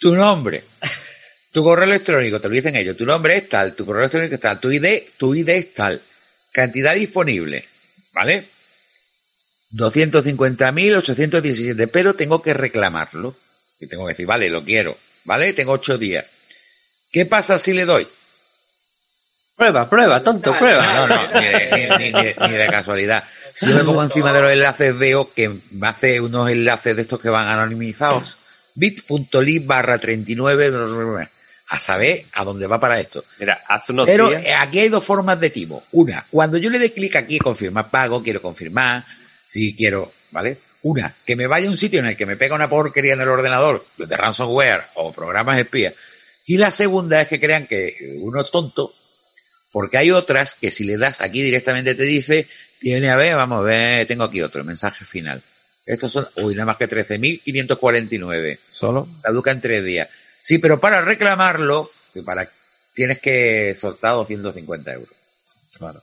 [0.00, 0.64] tu nombre,
[1.52, 4.40] tu correo electrónico, te lo dicen ellos, tu nombre es tal, tu correo electrónico es
[4.40, 6.00] tal, tu ID, tu ID es tal,
[6.50, 7.68] cantidad disponible,
[8.12, 8.46] ¿vale?
[9.72, 13.36] 250.817, pero tengo que reclamarlo.
[13.80, 15.52] Y tengo que decir, vale, lo quiero, ¿vale?
[15.52, 16.24] Tengo ocho días.
[17.10, 18.06] ¿Qué pasa si le doy?
[19.56, 20.82] Prueba, prueba, tonto, prueba.
[20.82, 23.24] No, no, ni de, ni, ni de, ni de casualidad.
[23.52, 27.02] Si yo me pongo encima de los enlaces, veo que me hace unos enlaces de
[27.02, 28.38] estos que van anonimizados.
[28.74, 30.70] bit.ly barra 39
[31.72, 33.24] a saber a dónde va para esto.
[33.38, 34.44] Mira, hace unos Pero días...
[34.44, 35.84] eh, aquí hay dos formas de timo.
[35.92, 39.06] Una, cuando yo le dé clic aquí, confirmar pago, quiero confirmar,
[39.46, 40.58] si quiero, ¿vale?
[40.82, 43.22] Una, que me vaya a un sitio en el que me pega una porquería en
[43.22, 45.94] el ordenador de ransomware o programas espías.
[46.44, 48.94] Y la segunda es que crean que uno es tonto,
[49.70, 52.48] porque hay otras que si le das aquí directamente te dice,
[52.80, 55.42] tiene a ver, vamos a ver, tengo aquí otro, mensaje final.
[55.86, 58.58] Estos son, uy, nada más que 13.549.
[58.70, 59.08] Solo.
[59.22, 60.08] Caduca en tres días.
[60.42, 61.90] Sí, pero para reclamarlo,
[62.24, 62.50] para,
[62.94, 65.14] tienes que soltar 250 euros.
[65.78, 66.02] Claro.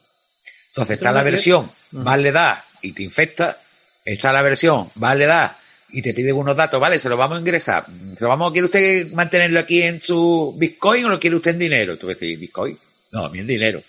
[0.69, 3.61] Entonces está la versión, más le da y te infecta.
[4.05, 5.59] Está la versión, más le da
[5.89, 7.85] y te pide unos datos, vale, se lo vamos a ingresar.
[8.17, 11.59] ¿Se lo vamos, quiere usted mantenerlo aquí en su Bitcoin o lo quiere usted en
[11.59, 11.97] dinero?
[11.97, 12.79] Tú decís, Bitcoin.
[13.11, 13.83] No, a mí en dinero.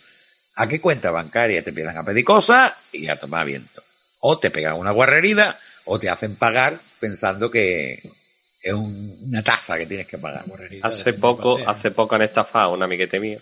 [0.57, 3.83] ¿A qué cuenta bancaria te empiezan a pedir cosas y a tomar viento?
[4.19, 8.03] O te pegan una guarrerida o te hacen pagar pensando que
[8.63, 10.45] es un- una tasa que tienes que pagar.
[10.83, 13.41] Hace poco, hace poco han estafado a un amiguete mío,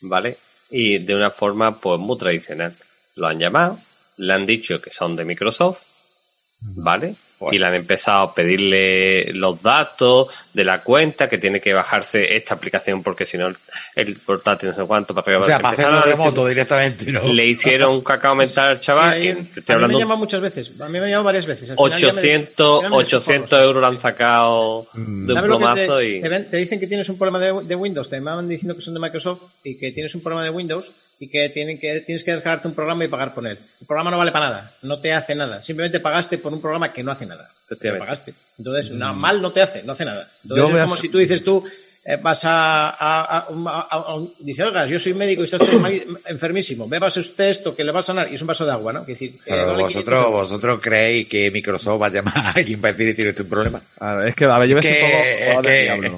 [0.00, 0.38] ¿vale?
[0.70, 2.74] Y de una forma, pues, muy tradicional.
[3.16, 3.78] Lo han llamado,
[4.18, 5.82] le han dicho que son de Microsoft,
[6.60, 7.16] ¿vale?
[7.52, 12.36] Y le han empezado a pedirle los datos de la cuenta, que tiene que bajarse
[12.36, 13.52] esta aplicación porque si no
[13.96, 17.26] el, portátil no sé cuánto para O sea, para hacerlo a remoto directamente, ¿no?
[17.32, 19.20] Le hicieron un cacao mental al chaval.
[19.20, 20.72] Sí, y a te mí estoy me hablando llama muchas veces.
[20.80, 21.70] A mí me llama varias veces.
[21.70, 25.00] Al final ya me des- 800, al final me 800 euros le han sacado de
[25.00, 26.20] un ¿Sabes lo plomazo te, y...
[26.22, 28.80] te ven- te dicen que tienes un problema de, de Windows, te van diciendo que
[28.80, 30.90] son de Microsoft y que tienes un problema de Windows
[31.20, 33.58] y que, tienen que tienes que descargarte un programa y pagar por él.
[33.80, 35.62] El programa no vale para nada, no te hace nada.
[35.62, 37.48] Simplemente pagaste por un programa que no hace nada.
[37.66, 38.04] Efectivamente.
[38.06, 38.34] pagaste.
[38.58, 40.28] Entonces, no, mal no te hace, no hace nada.
[40.42, 41.64] Entonces, Yo es como si tú dices tú,
[42.06, 45.44] eh, vas a, a, a- a- a- a un- dice, oiga, yo soy médico y
[45.44, 48.66] estoy mal- enfermísimo, bebas usted esto que le va a sanar y es un vaso
[48.66, 49.06] de agua, ¿no?
[49.06, 50.32] Que decir, eh, Pero vale vosotros, 500 euros.
[50.32, 53.80] vosotros creéis que Microsoft va a llamar a alguien para decir tiene este un problema.
[54.00, 56.14] A ver, es que, a ver, yo Es ves un poco que,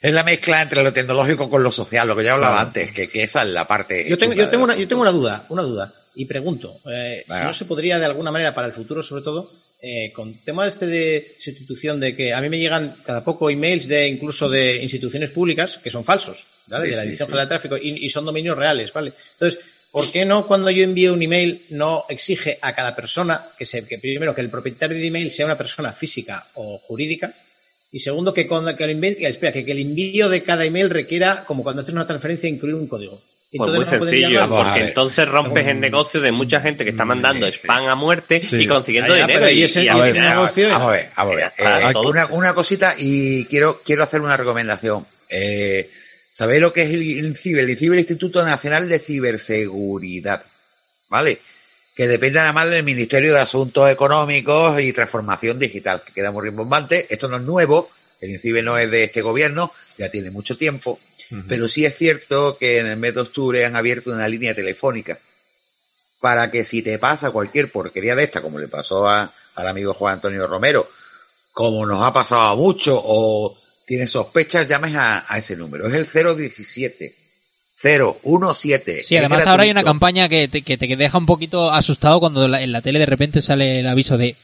[0.00, 2.68] es, la mezcla entre lo tecnológico con lo social, lo que ya hablaba Claro.
[2.68, 4.08] antes, que, que esa es la parte.
[4.08, 5.92] Yo tengo, yo tengo una, yo tengo una duda, una duda.
[6.14, 9.52] Y pregunto, eh, si no se podría de alguna manera para el futuro, sobre todo,
[9.82, 13.88] eh, con tema este de sustitución de que a mí me llegan cada poco emails
[13.88, 16.86] de incluso de instituciones públicas que son falsos, ¿vale?
[16.86, 17.36] Sí, de la Dirección sí.
[17.36, 19.12] De Tráfico y, y son dominios reales, ¿vale?
[19.32, 23.64] Entonces, ¿por qué no cuando yo envío un email no exige a cada persona que
[23.64, 27.32] se, que primero que el propietario de email sea una persona física o jurídica?
[27.92, 30.90] Y segundo, que, cuando, que, el envío, espera, que, que el envío de cada email
[30.90, 33.20] requiera, como cuando haces una transferencia, incluir un código.
[33.52, 37.52] Pues muy sencillo, porque entonces rompes el negocio de mucha gente que está mandando sí,
[37.52, 37.58] sí.
[37.58, 38.58] spam a muerte Sí.
[38.58, 39.40] y consiguiendo Ya, dinero.
[39.40, 41.36] pero y y, ese- y y al ese final- negocio- Vamos a ver, vamos a
[41.36, 41.52] ver.
[41.58, 45.04] Eh, una, una cosita y quiero, quiero hacer una recomendación.
[45.28, 45.90] Eh,
[46.30, 47.02] ¿Sabéis lo que es el?
[47.02, 50.44] El INCIBE, el Instituto Nacional de Ciberseguridad.
[51.08, 51.40] ¿Vale?
[52.00, 57.06] Que depende además del Ministerio de Asuntos Económicos y Transformación Digital, que queda muy rimbombante.
[57.10, 57.90] Esto no es nuevo.
[58.22, 60.98] El INCIBE no es de este gobierno, ya tiene mucho tiempo.
[61.46, 65.18] Pero sí es cierto que en el mes de octubre han abierto una línea telefónica
[66.20, 69.92] para que si te pasa cualquier porquería de esta, como le pasó a- al amigo
[69.92, 70.88] Juan Antonio Romero,
[71.52, 75.86] como nos ha pasado a muchos, o tienes sospechas, llames a, a ese número.
[75.86, 77.14] Es el 017.
[77.82, 79.02] 017.
[79.02, 82.46] Sí, además ahora hay una campaña que te, que te deja un poquito asustado cuando
[82.48, 84.36] la- en la tele de repente sale el aviso de,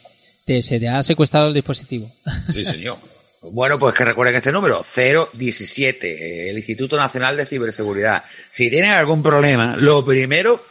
[0.46, 2.10] de se te ha secuestrado el dispositivo.
[2.52, 2.98] Sí, señor.
[3.42, 4.84] Bueno, pues que recuerden este número,
[5.32, 8.24] 017, eh, el Instituto Nacional de Ciberseguridad.
[8.50, 10.64] Si tienen algún problema, lo primero,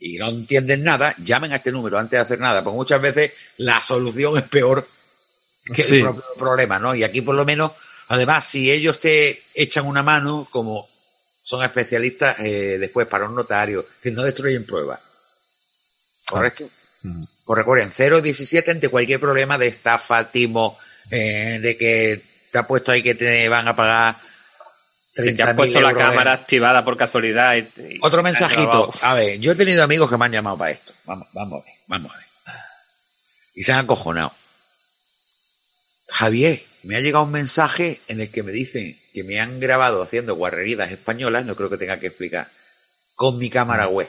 [0.00, 3.32] y no entienden nada, llamen a este número antes de hacer nada, porque muchas veces
[3.58, 4.86] la solución es peor
[5.72, 5.96] que Sí.
[5.96, 6.94] el propio problema, ¿no?
[6.94, 7.70] Y aquí por lo menos,
[8.08, 10.88] además, si ellos te echan una mano, como
[11.48, 14.98] son especialistas, eh, después para un notario, si no destruyen pruebas.
[16.28, 16.68] ¿Correcto?
[17.04, 17.20] Ujú.
[17.44, 20.76] Pues recuerden, 017 ante cualquier problema de estafa, timo,
[21.08, 22.20] eh, de que
[22.50, 24.16] te ha puesto ahí que te van a pagar
[25.14, 27.54] que te 30.000 has puesto la en- cámara activada por casualidad.
[27.54, 28.92] y- y- Otro mensajito.
[29.02, 30.92] A ver, yo he tenido amigos que me han llamado para esto.
[31.04, 32.26] Vamos, vamos a ver, vamos a ver.
[33.54, 34.34] Y se han acojonado.
[36.08, 40.02] Javier, me ha llegado un mensaje en el que me dicen que me han grabado
[40.02, 42.48] haciendo guarreridas españolas, no creo que tenga que explicar,
[43.14, 44.08] con mi cámara web.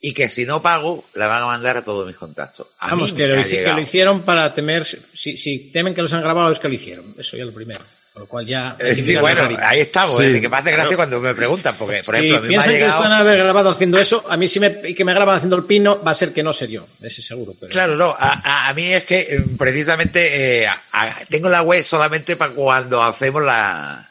[0.00, 2.68] y que si no pago, la van a mandar a todos mis contactos.
[2.78, 4.86] A Vamos, mí que lo, que lo hicieron para temer.
[4.86, 7.14] Si, si temen que los han grabado, es que lo hicieron.
[7.18, 7.80] Eso ya lo primero.
[8.18, 8.76] Con lo cual ya.
[8.80, 10.24] Eh, sí, bueno, ahí estamos, Sí.
[10.24, 12.56] eh, que me hace gracia cuando me preguntan, porque, por ejemplo, a si mí me
[12.56, 13.02] ha piensan que llegado...
[13.04, 15.54] están a haber grabado haciendo eso, a mí sí me, y que me graban haciendo
[15.56, 16.84] el pino, va a ser que no sé yo.
[17.00, 17.54] Ese seguro.
[17.60, 17.70] Pero...
[17.70, 21.84] Claro, no, a, a- mí es que eh, precisamente eh, a- a- tengo la web
[21.84, 24.10] solamente para cuando hacemos la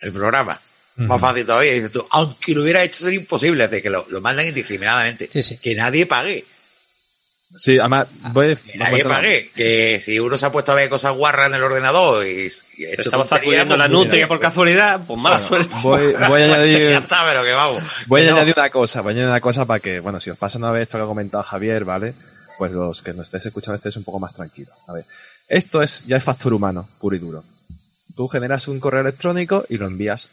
[0.00, 0.60] el programa.
[0.96, 1.72] Más fácil todavía.
[1.72, 5.28] Dices tú, aunque lo hubiera hecho, sería imposible hacer que lo, lo mandan indiscriminadamente.
[5.32, 5.58] Sí, sí.
[5.58, 6.44] Que nadie pague.
[7.56, 9.50] Sí, además, voy, Que nadie pague.
[9.54, 12.46] Que si uno se ha puesto a ver cosas guarras en el ordenador y,
[12.76, 15.74] y hecho estaba tonterías, sacudiendo pues, la nutria por casualidad, pues mala suerte.
[15.82, 17.82] voy, voy a ya añadir, está, pero que vamos.
[18.06, 18.36] voy a Que no.
[18.36, 20.70] añadir una cosa, voy a añadir una cosa para que, bueno, si os pasa una
[20.70, 22.14] vez esto que ha comentado Javier, ¿vale?
[22.58, 24.74] Pues los que nos estéis escuchando estéis un poco más tranquilos.
[24.86, 25.04] A ver,
[25.48, 27.42] esto es, ya es factor humano, puro y duro.
[28.14, 30.28] Tú generas un correo electrónico y lo envías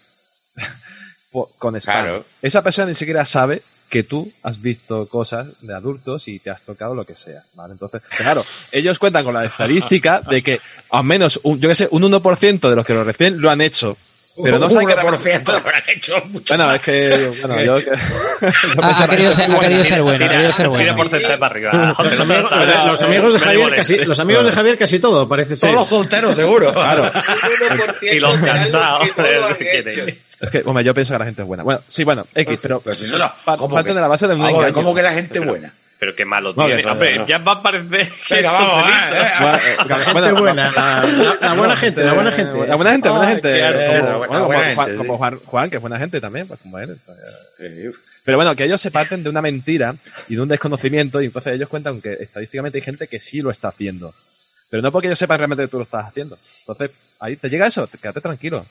[1.57, 2.03] con spam.
[2.03, 2.25] Claro.
[2.41, 3.61] Esa persona ni siquiera sabe
[3.93, 7.73] que tú has visto cosas de adultos y te has tocado lo que sea, ¿vale?
[7.73, 11.87] Entonces, claro, ellos cuentan con la estadística de que al menos, un, yo que sé,
[11.91, 13.95] un 1% de los que lo reciben lo han hecho.
[14.41, 17.91] Pero no saben que 1% lo habrán hecho mucho bueno, es que, bueno, yo, yo
[18.81, 20.95] Ha, ha querido ser, ha querido ser bueno, ha querido ser tira bueno.
[20.95, 21.95] porcentaje para arriba.
[22.87, 25.69] Los amigos, los de Javier casi, los amigos de Javier casi todo, parece ser.
[25.69, 26.73] Todos los solteros, seguro.
[26.73, 27.11] Claro.
[28.01, 29.07] Y los cansados.
[30.43, 31.63] Es que, hombre, yo pienso que la gente es buena.
[31.63, 33.95] Bueno, sí, bueno, X, pero, Pero si no, no, pa- ¿cómo parte que?
[33.95, 34.83] de la base de un Vamos a ver, engaño.
[34.83, 35.73] ¿Cómo que la gente buena?
[35.99, 36.83] Pero qué malo No, tiene.
[36.83, 37.27] que- Hombre, no.
[37.27, 39.15] ya va a parecer que Venga, es un vamos, delito.
[39.15, 42.67] eh, eh, Bueno, eh, La buena, la, la- la buena gente, la buena gente.
[42.67, 43.59] La buena gente, la buena gente.
[43.61, 45.35] Como, La como buena Juan, gente, como sí.
[45.45, 46.97] Juan, que es buena gente también, pues como él.
[48.25, 49.95] Pero bueno, que ellos se parten de una mentira
[50.27, 53.49] y de un desconocimiento y entonces ellos cuentan que estadísticamente hay gente que sí lo
[53.51, 54.13] está haciendo.
[54.69, 56.37] Pero no porque ellos sepan realmente que tú lo estás haciendo.
[56.61, 58.65] Entonces, ahí te llega eso, te- quédate tranquilo.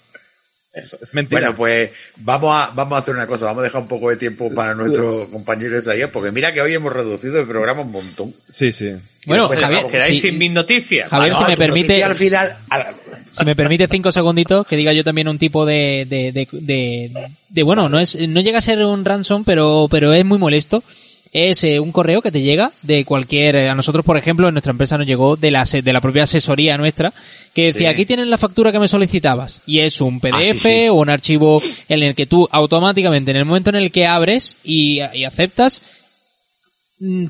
[0.72, 0.96] Eso.
[1.02, 1.40] Es mentira.
[1.40, 4.16] Bueno, pues vamos a, vamos a hacer una cosa, vamos a dejar un poco de
[4.16, 7.92] tiempo para nuestros compañeros de ayer, porque mira que hoy hemos reducido el programa un
[7.92, 8.32] montón.
[8.48, 8.90] Sí, sí.
[9.26, 11.08] Bueno, Pues, Javier, ¿Quedáis si- sin mis noticias?
[11.10, 12.92] Javier, si me permite, al final, a-
[13.30, 17.28] si me permite cinco segunditos, que diga yo también un tipo de, de, de, de-
[17.50, 20.82] de- bueno, no es, no llega a ser un ransom, pero, pero es muy molesto.
[21.32, 24.54] Es eh, un correo que te llega de cualquier, eh, a nosotros por ejemplo, en
[24.54, 27.14] nuestra empresa nos llegó de la, de la propia asesoría nuestra,
[27.54, 27.94] que decía, Sí.
[27.94, 29.62] aquí tienes la factura que me solicitabas.
[29.66, 30.88] Y es un PDF Ah, sí, sí.
[30.88, 34.58] o un archivo en el que tú automáticamente, en el momento en el que abres
[34.62, 35.82] y, y aceptas,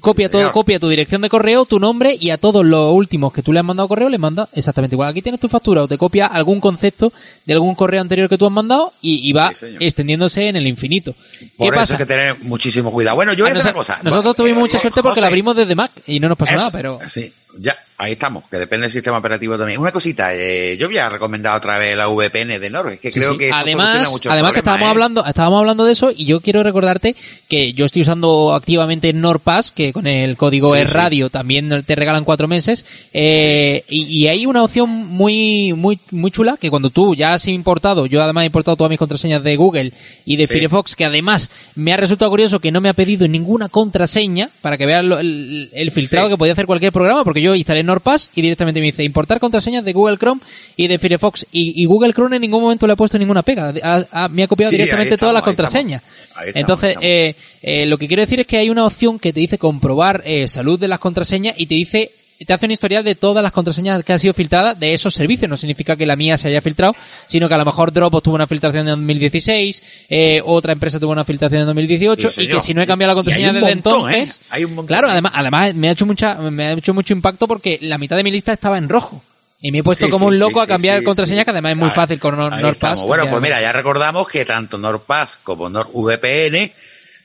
[0.01, 0.53] copia todo, Señor.
[0.53, 3.61] copia tu dirección de correo, tu nombre y a todos los últimos que tú le
[3.61, 5.11] has mandado correo le manda exactamente igual.
[5.11, 7.13] Aquí tienes tu factura o te copia algún concepto
[7.47, 10.67] de algún correo anterior que tú has mandado y, y va Sí, extendiéndose en el
[10.67, 11.15] infinito.
[11.39, 11.95] ¿Qué por eso pasa?
[11.95, 13.17] hay que tener muchísimo cuidado.
[13.17, 13.95] Bueno, yo voy a hacer noso- una cosa.
[14.03, 16.39] Nosotros Bueno, tuvimos eh, mucha suerte porque José, la abrimos desde Mac y no nos
[16.39, 19.81] pasó Eso, nada, pero Sí, ya, ahí estamos, que depende del sistema operativo también.
[19.81, 23.33] Una cosita, eh, yo había recomendado otra vez la VPN de Norway, que Sí, creo
[23.33, 23.39] sí.
[23.39, 24.91] que además, además que estábamos ¿eh?
[24.91, 27.15] hablando, estábamos hablando de eso y yo quiero recordarte
[27.49, 31.95] que yo estoy usando activamente NordPass, que con el código Sí, es radio también te
[31.95, 36.91] regalan cuatro meses, eh, y, y hay una opción muy, muy, muy chula que cuando
[36.91, 39.93] tú ya has importado, yo además he importado todas mis contraseñas de Google
[40.25, 40.47] y de.
[40.53, 44.77] Firefox, que además me ha resultado curioso que no me ha pedido ninguna contraseña para
[44.77, 48.41] que veas el, el filtrado que podía hacer cualquier programa, porque yo instalé NordPass y
[48.43, 50.41] directamente me dice importar contraseñas de Google Chrome
[50.77, 53.75] y de Firefox y, y Google Chrome en ningún momento le ha puesto ninguna pega,
[53.83, 56.03] Ha- ha- me ha copiado Sí, directamente ahí todas las estamos, ahí contraseñas.
[56.03, 56.37] estamos.
[56.37, 57.05] Ahí estamos, Entonces, ahí estamos.
[57.05, 60.23] eh, eh, lo que quiero decir es que hay una opción que te dice comprobar
[60.25, 62.13] eh, salud de las contraseñas y te dice
[62.45, 65.49] te hace un historial de todas las contraseñas que han sido filtradas de esos servicios.
[65.49, 66.95] No significa que la mía se haya filtrado,
[67.27, 71.13] sino que a lo mejor Dropbox tuvo una filtración en 2016, eh, otra empresa tuvo
[71.13, 74.11] una filtración en 2018 Sí, y que si no he cambiado la contraseña desde montón,
[74.11, 74.45] entonces, ¿eh?
[74.51, 74.87] Hay un montón.
[74.87, 78.17] claro, además, además me ha hecho mucha, me ha hecho mucho impacto porque la mitad
[78.17, 79.23] de mi lista estaba en rojo.
[79.65, 81.73] Y me he puesto Sí, como sí, un loco sí, a cambiar contraseña, que además
[81.73, 83.03] es muy fácil con NordPass.
[83.03, 86.73] Bueno, pues mira, ya recordamos que tanto NordPass como NordVPN,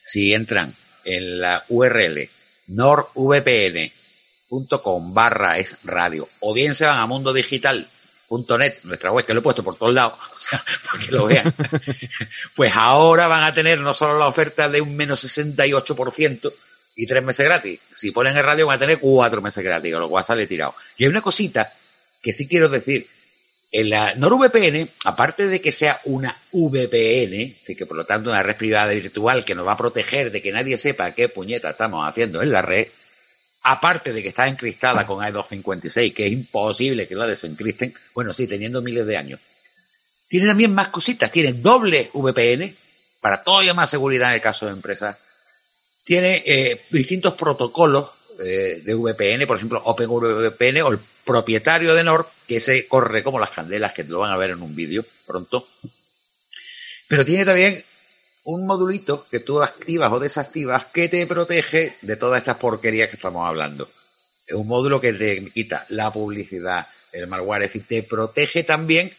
[0.03, 2.29] si entran en la URL
[4.49, 9.43] nordvpn.com barra es radio, o bien se van a mundodigital.net, nuestra web, que lo he
[9.43, 11.53] puesto por todos lados, o sea, para que lo vean,
[12.55, 16.53] pues ahora van a tener no solo la oferta de un menos 68%,
[16.97, 17.79] y tres meses gratis.
[17.91, 20.75] Si ponen el radio van a tener cuatro meses gratis, con lo cual sale tirado.
[20.97, 21.71] Y hay una cosita
[22.21, 23.07] que sí quiero decir.
[23.69, 28.55] En la NordVPN, aparte de que sea una VPN, que por lo tanto una red
[28.55, 32.41] privada virtual que nos va a proteger de que nadie sepa qué puñeta estamos haciendo
[32.41, 32.87] en la red,
[33.63, 38.47] aparte de que está encristada con i256, que es imposible que la desencristen, bueno, sí,
[38.47, 39.39] teniendo miles de años,
[40.27, 42.75] tiene también más cositas, tiene doble VPN,
[43.21, 45.17] para todavía más seguridad en el caso de empresas,
[46.03, 52.27] tiene eh, distintos protocolos eh, de VPN, por ejemplo, OpenVPN o el propietario de Nord,
[52.47, 55.67] que se corre como las candelas, que lo van a ver en un vídeo pronto.
[57.07, 57.83] Pero tiene también
[58.47, 63.17] un modulito que tú activas o desactivas que te protege de todas estas porquerías que
[63.17, 63.89] estamos hablando.
[64.45, 69.11] Es un módulo que te quita la publicidad, el malware, es decir, te protege también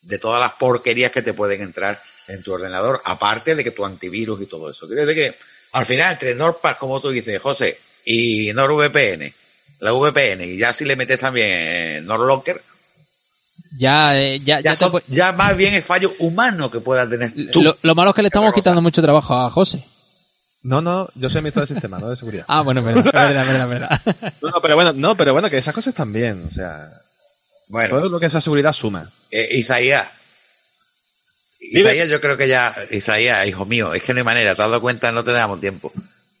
[0.00, 3.84] de todas las porquerías que te pueden entrar en tu ordenador, aparte de que tu
[3.84, 4.86] antivirus y todo eso.
[4.86, 5.38] Quiere decir que
[5.72, 9.34] al final, entre NordPass, como tú dices, José, y NordVPN,
[9.80, 12.62] la VPN, y ya si le metes también NordLocker,
[13.78, 15.02] Ya, eh, ya, ya, ya son-
[15.36, 17.62] más bien es fallo humano que puedas tener tú.
[17.62, 19.84] lo, lo malo es que le estamos quitando mucho trabajo a José.
[20.62, 22.44] No, no, yo soy administrador de sistema, no de seguridad.
[22.48, 24.32] Ah, bueno, verdad, verdad, verdad, verdad.
[24.42, 26.90] No, no, pero bueno, no, pero bueno, que esas cosas también, o sea,
[27.68, 29.10] Bueno, todo lo que es esa seguridad suma.
[29.30, 30.08] eh, Isaías.
[31.60, 34.68] Isaías, yo creo que ya, Isaías, hijo mío, es que no hay manera, te has
[34.68, 35.92] dado cuenta, no te damos tiempo.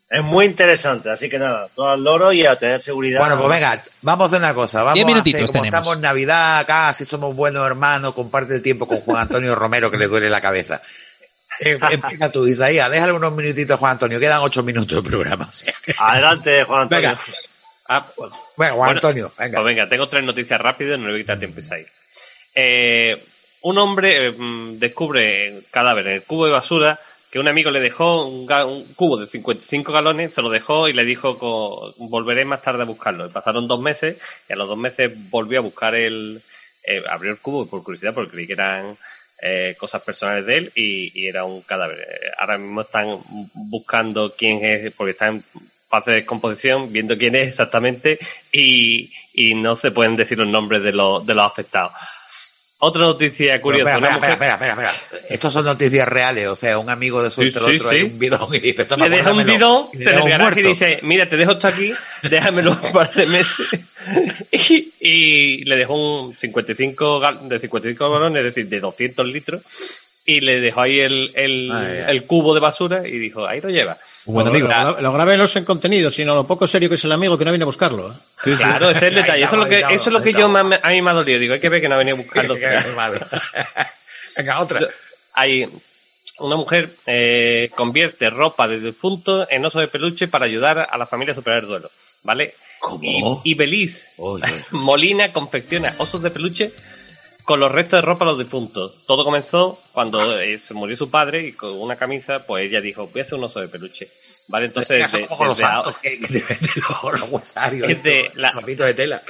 [0.08, 3.18] Es muy interesante, así que nada, todo al loro y a tener seguridad.
[3.18, 4.82] Bueno, pues venga, vamos a hacer una cosa.
[4.84, 5.66] Vamos Diez a hacer, minutitos como tenemos.
[5.80, 9.90] estamos en Navidad acá, si somos buenos hermanos, comparte el tiempo con Juan Antonio Romero
[9.90, 10.80] que le duele la cabeza.
[11.60, 15.48] Eh, Empieza tú, Isaías, déjale unos minutitos a Juan Antonio, quedan ocho minutos de programa.
[15.48, 17.08] o sea que- Adelante, Juan Antonio.
[17.08, 17.20] Venga,
[17.88, 19.54] Ah, bueno, Juan Bueno, Antonio, venga.
[19.62, 21.86] Pues venga, tengo tres noticias rápidas, no le voy a quitar tiempo ir.
[22.54, 23.24] Eh,
[23.62, 26.98] un hombre eh, mm, descubre cadáver en el cubo de basura
[27.30, 28.46] que un amigo le dejó un,
[28.94, 33.26] cubo de 55 galones, se lo dejó y le dijo volveré más tarde a buscarlo.
[33.26, 34.18] Y pasaron dos meses
[34.48, 36.42] y a los dos meses volvió a buscar el...
[36.84, 38.96] eh, abrió el cubo por curiosidad porque creí que eran
[39.42, 41.98] eh, cosas personales de él y, y era un cadáver.
[42.00, 43.20] Eh, ahora mismo están
[43.52, 45.44] buscando quién es, porque está en
[45.88, 48.18] fase de descomposición, viendo quién es exactamente
[48.50, 51.92] y, y no se pueden decir los nombres de los, de los afectados.
[52.78, 53.92] Otra noticia curiosa.
[53.94, 55.24] espera, espera, mujer- espera, espera, espera.
[55.34, 57.96] Estos son noticias reales, o sea, un amigo de suelta Sí, otro sí.
[57.96, 60.98] hay un bidón y dice, toma, le deja un bidón, te el garaje y dice,
[61.02, 61.92] mira, te dejo esto aquí,
[62.28, 63.66] déjamelo un par de meses.
[64.52, 69.62] y, y le dejó un 55 gal- de 55 galones, es decir, de 200 litros,
[70.28, 72.04] y le dejó ahí el, el, Ay, ay.
[72.08, 73.96] el cubo de basura y dijo, ahí lo lleva.
[74.26, 74.68] Un buen Lo- amigo.
[74.68, 77.38] Lo, lo grave no es en contenido, sino lo poco serio que es el amigo
[77.38, 78.10] que no viene a buscarlo.
[78.10, 78.54] ¿eh?
[78.56, 79.44] Claro, ese es el detalle.
[79.44, 81.38] Eso es lo que, eso es lo que yo me- a mí me ha dolido.
[81.38, 82.56] Digo, hay que ver que no ha venido a buscarlo.
[84.36, 84.80] Venga, otra.
[85.34, 85.68] Hay
[86.38, 91.06] una mujer eh, convierte ropa de difunto en oso de peluche para ayudar a la
[91.06, 91.90] familia a superar el duelo,
[92.22, 92.54] ¿vale?
[92.78, 93.40] ¿Cómo?
[93.44, 94.10] Y, y Beliz.
[94.72, 96.72] Molina confecciona osos de peluche
[97.46, 98.92] con los restos de ropa de los difuntos.
[99.06, 103.06] Todo comenzó cuando eh, se murió su padre y con una camisa, pues ella dijo,
[103.06, 104.08] voy a hacer un oso de peluche,
[104.48, 104.66] ¿vale?
[104.66, 106.40] Entonces, como los santos que, que
[106.80, 107.88] los, los huesarios.
[107.88, 108.50] Es de estos, la-
[108.86, 109.22] de tela.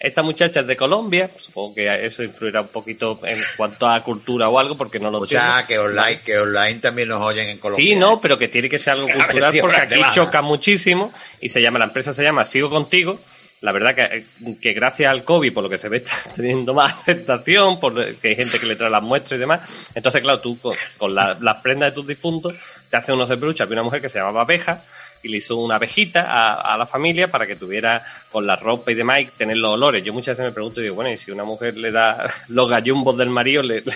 [0.00, 4.48] esta muchacha es de Colombia, supongo que eso influirá un poquito en cuanto a cultura
[4.48, 5.66] o algo, porque no lo O sea, entiendo.
[5.68, 7.84] que online, que online también nos oyen en Colombia.
[7.84, 11.60] Sí, no, pero que tiene que ser algo cultural porque aquí choca muchísimo y se
[11.60, 13.20] llama, la empresa se llama Sigo Contigo.
[13.60, 14.24] La verdad que,
[14.60, 18.28] que gracias al COVID, por lo que se ve, está teniendo más aceptación, por que
[18.28, 19.90] hay gente que le trae las muestras y demás.
[19.94, 22.54] Entonces, claro, tú con, con la- las prendas de tus difuntos
[22.88, 23.62] te haces unos de peluche.
[23.62, 24.82] Había una mujer que se llamaba Abeja
[25.22, 28.92] y le hizo una abejita a, a la familia para que tuviera con la ropa
[28.92, 30.02] y demás y tener los olores.
[30.04, 33.16] Yo muchas veces me pregunto, digo, bueno, y si una mujer le da los gallumbos
[33.18, 33.92] del marido, le, le-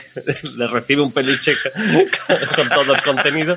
[0.56, 3.56] le recibe un peluche con, con todo el contenido.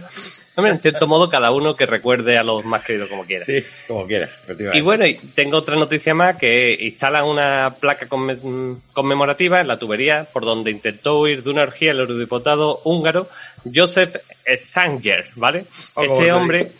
[0.57, 3.43] Hombre, en cierto modo, cada uno que recuerde a los más queridos como quiera.
[3.43, 4.77] Sí, como efectivamente.
[4.77, 9.77] Y bueno, y tengo otra noticia más que instalan una placa conme- conmemorativa en la
[9.77, 13.27] tubería por donde intentó huir de una orgía el eurodiputado húngaro
[13.73, 14.15] Josef
[14.57, 15.65] Sanger, ¿vale?
[15.95, 16.71] Oh, este te hombre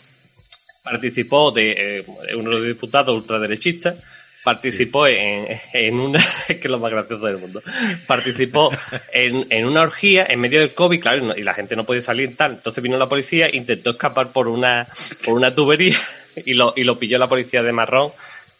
[0.90, 2.04] participó de eh,
[2.36, 3.96] un eurodiputado ultraderechista
[4.44, 7.60] participó en, en una que es lo más gracioso del mundo
[8.06, 8.70] participó
[9.12, 11.84] en, en una orgía en medio del COVID claro y no- y la gente no
[11.84, 12.52] podía salir tal.
[12.52, 14.86] Entonces vino la policía intentó escapar por una
[15.24, 15.96] por una tubería
[16.44, 18.12] y lo y lo pilló la policía de marrón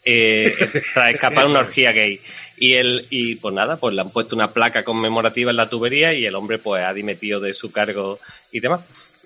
[0.09, 0.53] eh,
[0.93, 2.21] tras escapar una orgía gay
[2.57, 6.13] y él y pues nada pues le han puesto una placa conmemorativa en la tubería
[6.13, 8.19] y el hombre pues ha dimetido de su cargo
[8.51, 8.79] y demás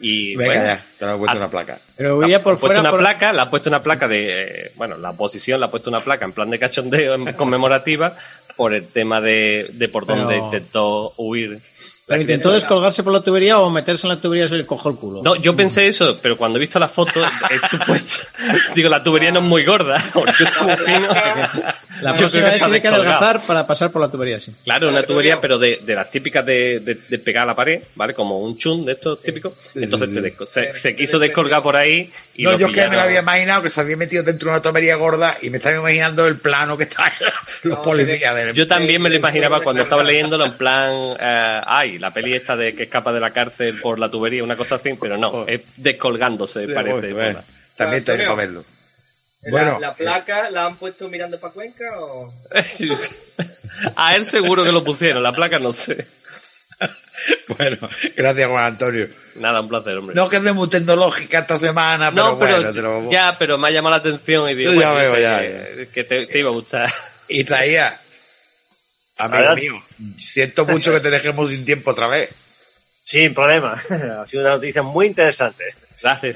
[0.04, 1.80] y Venga, bueno, ya, te lo he puesto una placa.
[1.96, 2.80] Pero le ha por puesto fuera.
[2.82, 5.70] una por- placa, le ha puesto una placa de, eh, bueno, la oposición le ha
[5.70, 8.18] puesto una placa en plan de cachondeo en- conmemorativa
[8.58, 11.60] por el tema de, de por Pero- donde intentó huir.
[12.08, 14.92] Pero intentó descolgarse por la tubería o meterse en la tubería y se le cogió
[14.92, 15.22] el culo.
[15.24, 18.28] No, yo pensé eso, pero cuando he visto la foto, he supuesto,
[18.76, 21.08] digo, la tubería no es muy gorda, porque está muy fino.
[22.02, 24.52] La Yo próxima creo vez tiene que adelgazar para pasar por la tubería, sí.
[24.64, 27.82] Claro, una tubería, pero de, de las típicas de, de, de pegar a la pared,
[27.96, 28.14] ¿vale?
[28.14, 29.54] Como un chun de estos típicos.
[29.76, 30.36] Entonces sí, te sí.
[30.36, 33.02] desco- se, se quiso descolgar por ahí y No, lo yo es que me lo
[33.02, 36.26] había imaginado que se había metido dentro de una tomería gorda y me estaba imaginando
[36.28, 37.12] el plano que está
[37.64, 42.14] los policías Yo también me lo imaginaba cuando estaba leyéndolo en plan, eh, ay, la
[42.14, 45.18] peli esta de que escapa de la cárcel por la tubería, una cosa así, pero
[45.18, 46.94] no, es descolgándose, parece.
[47.00, 47.44] Bueno, bueno,
[47.76, 48.66] también tengo que verlo.
[49.44, 52.32] ¿La, Bueno, ¿La placa la han puesto mirando para Cuenca o...?
[53.96, 56.06] A él seguro que lo pusieron, la placa no sé.
[57.58, 57.78] bueno,
[58.16, 59.08] gracias Juan Antonio.
[59.36, 60.16] Nada, un placer, hombre.
[60.16, 63.36] No que es de muy tecnológica esta semana, pero, No, pero bueno, te lo- ya,
[63.38, 66.28] pero me ha llamado la atención y digo, Ya bueno, veo, ya, que, que te,
[66.28, 66.90] te iba a gustar.
[67.28, 68.00] Isaías,
[69.22, 69.84] amigo mío,
[70.18, 72.30] siento mucho que te dejemos sin tiempo otra vez.
[73.04, 73.74] Sin problema.
[74.20, 75.64] ha sido una noticia muy interesante.
[76.02, 76.36] Gracias,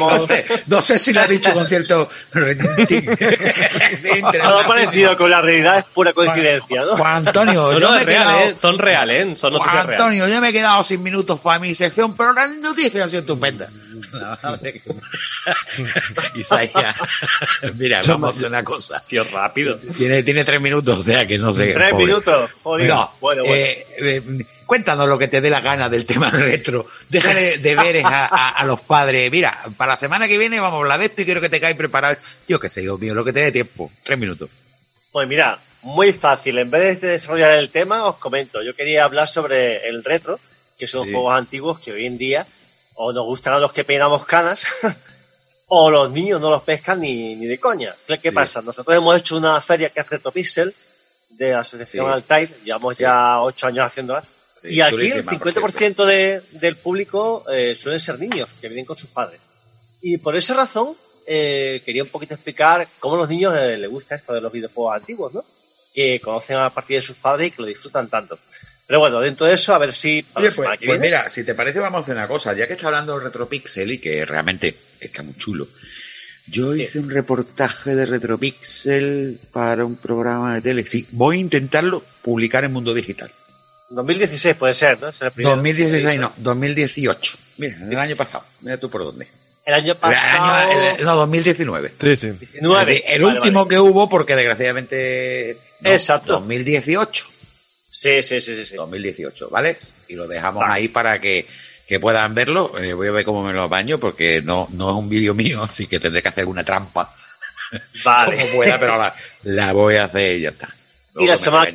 [0.00, 2.08] No sé, no sé si lo ha dicho con cierto
[4.42, 6.96] Todo parecido con la realidad es pura coincidencia, ¿no?
[6.96, 8.40] Juan Antonio, No, yo no, me es he real, quedado...
[8.40, 8.56] ¿eh?
[8.60, 9.36] Son reales, ¿eh?
[9.36, 10.00] Son Juan noticias reales.
[10.00, 13.20] Antonio, yo me he quedado sin minutos para mi sección, pero las noticias han sido
[13.20, 13.70] estupendas.
[16.34, 16.96] Isaías,
[17.76, 19.02] mira, vamos a hacer una cosa.
[19.06, 19.78] Tío, rápido.
[19.96, 21.72] Tiene, tiene tres minutos, o sea que no sé.
[21.72, 22.06] Tres pobre.
[22.06, 22.50] minutos.
[22.62, 22.88] Joder.
[22.88, 23.56] No, bueno, bueno.
[23.56, 24.22] eh, eh,
[24.66, 26.86] cuéntanos lo que te dé la gana del tema retro.
[27.08, 29.30] Déjale deberes a, a, a los padres.
[29.30, 31.60] Mira, para la semana que viene vamos a hablar de esto y quiero que te
[31.60, 32.16] caigas preparado.
[32.48, 33.90] Yo qué sé, Dios mío, lo que te dé tiempo.
[34.02, 34.50] Tres minutos.
[35.12, 36.58] Pues mira, muy fácil.
[36.58, 38.62] En vez de desarrollar el tema, os comento.
[38.62, 40.38] Yo quería hablar sobre el retro,
[40.78, 41.12] que son Sí.
[41.12, 42.46] juegos antiguos que hoy en día
[42.94, 44.66] o nos gustan a los que peinamos canas,
[45.68, 47.94] o los niños no los pescan ni, ni de coña.
[48.06, 48.30] ¿Qué, Sí.
[48.30, 48.62] pasa?
[48.62, 50.74] Nosotros hemos hecho una feria que es Retropixel,
[51.30, 52.12] de la Asociación Sí.
[52.12, 54.22] Altair, llevamos ya ocho años haciéndola.
[54.56, 58.68] Sí, y aquí el durísima, por 50% de, del público eh, suelen ser niños que
[58.68, 59.40] vienen con sus padres.
[60.00, 60.94] Y por esa razón
[61.26, 64.52] eh, quería un poquito explicar cómo a los niños eh, les gusta esto de los
[64.52, 65.44] videojuegos antiguos, ¿no?
[65.94, 68.38] Que conocen a partir de sus padres y que lo disfrutan tanto.
[68.86, 71.54] Pero bueno, dentro de eso, a ver si Oye, pues, pues viene- mira, si te
[71.54, 72.54] parece vamos a hacer una cosa.
[72.54, 75.66] Ya que está hablando de Retropixel y que realmente está muy chulo.
[76.48, 80.86] Yo hice un reportaje de Retropixel para un programa de tele.
[80.86, 83.32] Sí, voy a intentarlo publicar en Mundo Digital.
[83.90, 85.08] 2016 puede ser, ¿no?
[85.08, 85.56] Ese es el primero.
[85.56, 87.38] 2016 no, 2018.
[87.58, 88.44] Mira, el año pasado.
[88.60, 89.28] Mira tú por dónde.
[89.64, 90.44] El año El pasado.
[90.44, 91.92] año- el- no, 2019.
[91.98, 92.30] Sí, sí.
[92.30, 92.92] 19.
[93.06, 93.74] El, el Vale, último vale.
[93.74, 95.58] que hubo, porque desgraciadamente.
[95.80, 96.32] no, Exacto.
[96.34, 97.26] 2018.
[97.90, 98.64] Sí, sí, sí, sí.
[98.66, 98.74] sí.
[98.76, 99.76] 2018, ¿vale?
[100.08, 100.74] Y lo dejamos Vale.
[100.74, 101.46] ahí para que,
[101.86, 102.78] que puedan verlo.
[102.78, 105.62] Eh, voy a ver cómo me lo apaño porque no, no es un vídeo mío,
[105.64, 107.14] así que tendré que hacer una trampa
[108.04, 108.36] Vale.
[108.42, 109.14] como pueda, pero la,
[109.44, 110.66] la voy a hacer y ya está.
[111.16, 111.70] Y la Luego semana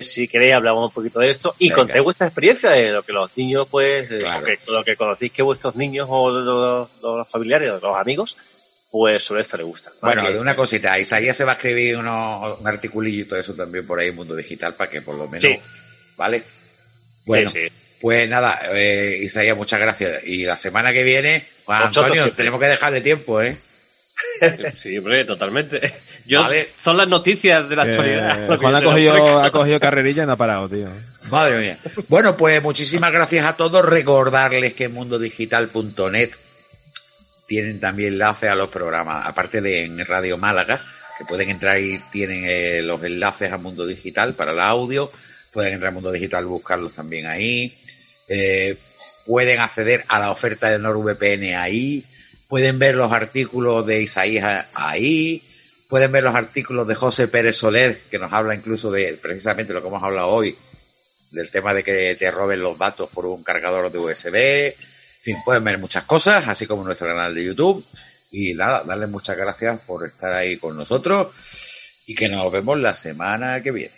[0.00, 3.30] si queréis hablamos un poquito de esto y contéis vuestra experiencia de lo que los
[3.36, 4.40] niños, pues, eh, Claro.
[4.40, 8.36] lo, que, lo que conocéis que vuestros niños o los, los familiares o los amigos,
[8.90, 9.90] pues sobre esto les gusta.
[10.00, 13.54] Bueno, de una cosita, Isaías se va a escribir uno, un articulillo y todo eso
[13.54, 15.60] también por ahí en Mundo Digital para que por lo menos, Sí.
[16.16, 16.42] ¿vale?
[17.26, 17.72] Bueno, sí, sí.
[18.00, 20.24] pues nada, eh, Isaías, muchas gracias.
[20.24, 23.58] Y la semana que viene, Juan Antonio, tenemos que dejarle tiempo, ¿eh?
[24.76, 25.80] Sí, hombre, totalmente.
[26.26, 26.68] Yo, Vale.
[26.78, 28.44] Son las noticias de la actualidad.
[28.44, 30.88] Eh, lo que Juan ha cogido, ha cogido carrerilla y no ha parado, tío.
[31.30, 31.78] Madre mía.
[32.08, 33.84] Bueno, pues muchísimas gracias a todos.
[33.84, 36.30] Recordarles que en mundodigital.net
[37.46, 40.80] tienen también enlaces a los programas, aparte de en Radio Málaga,
[41.16, 45.10] que pueden entrar y tienen eh, los enlaces a Mundo Digital para el audio.
[45.52, 47.76] Pueden entrar a Mundo Digital y buscarlos también ahí.
[48.28, 48.76] Eh,
[49.24, 52.04] pueden acceder a la oferta de NordVPN ahí.
[52.48, 55.42] Pueden ver los artículos de Isaías ahí.
[55.86, 59.82] Pueden ver los artículos de José Pérez Soler, que nos habla incluso de precisamente lo
[59.82, 60.56] que hemos hablado hoy,
[61.30, 64.34] del tema de que te roben los datos por un cargador de USB.
[64.34, 64.74] En
[65.22, 67.84] fin, pueden ver muchas cosas, así como nuestro canal de YouTube.
[68.30, 71.28] Y nada, darles muchas gracias por estar ahí con nosotros
[72.06, 73.97] y que nos vemos la semana que viene.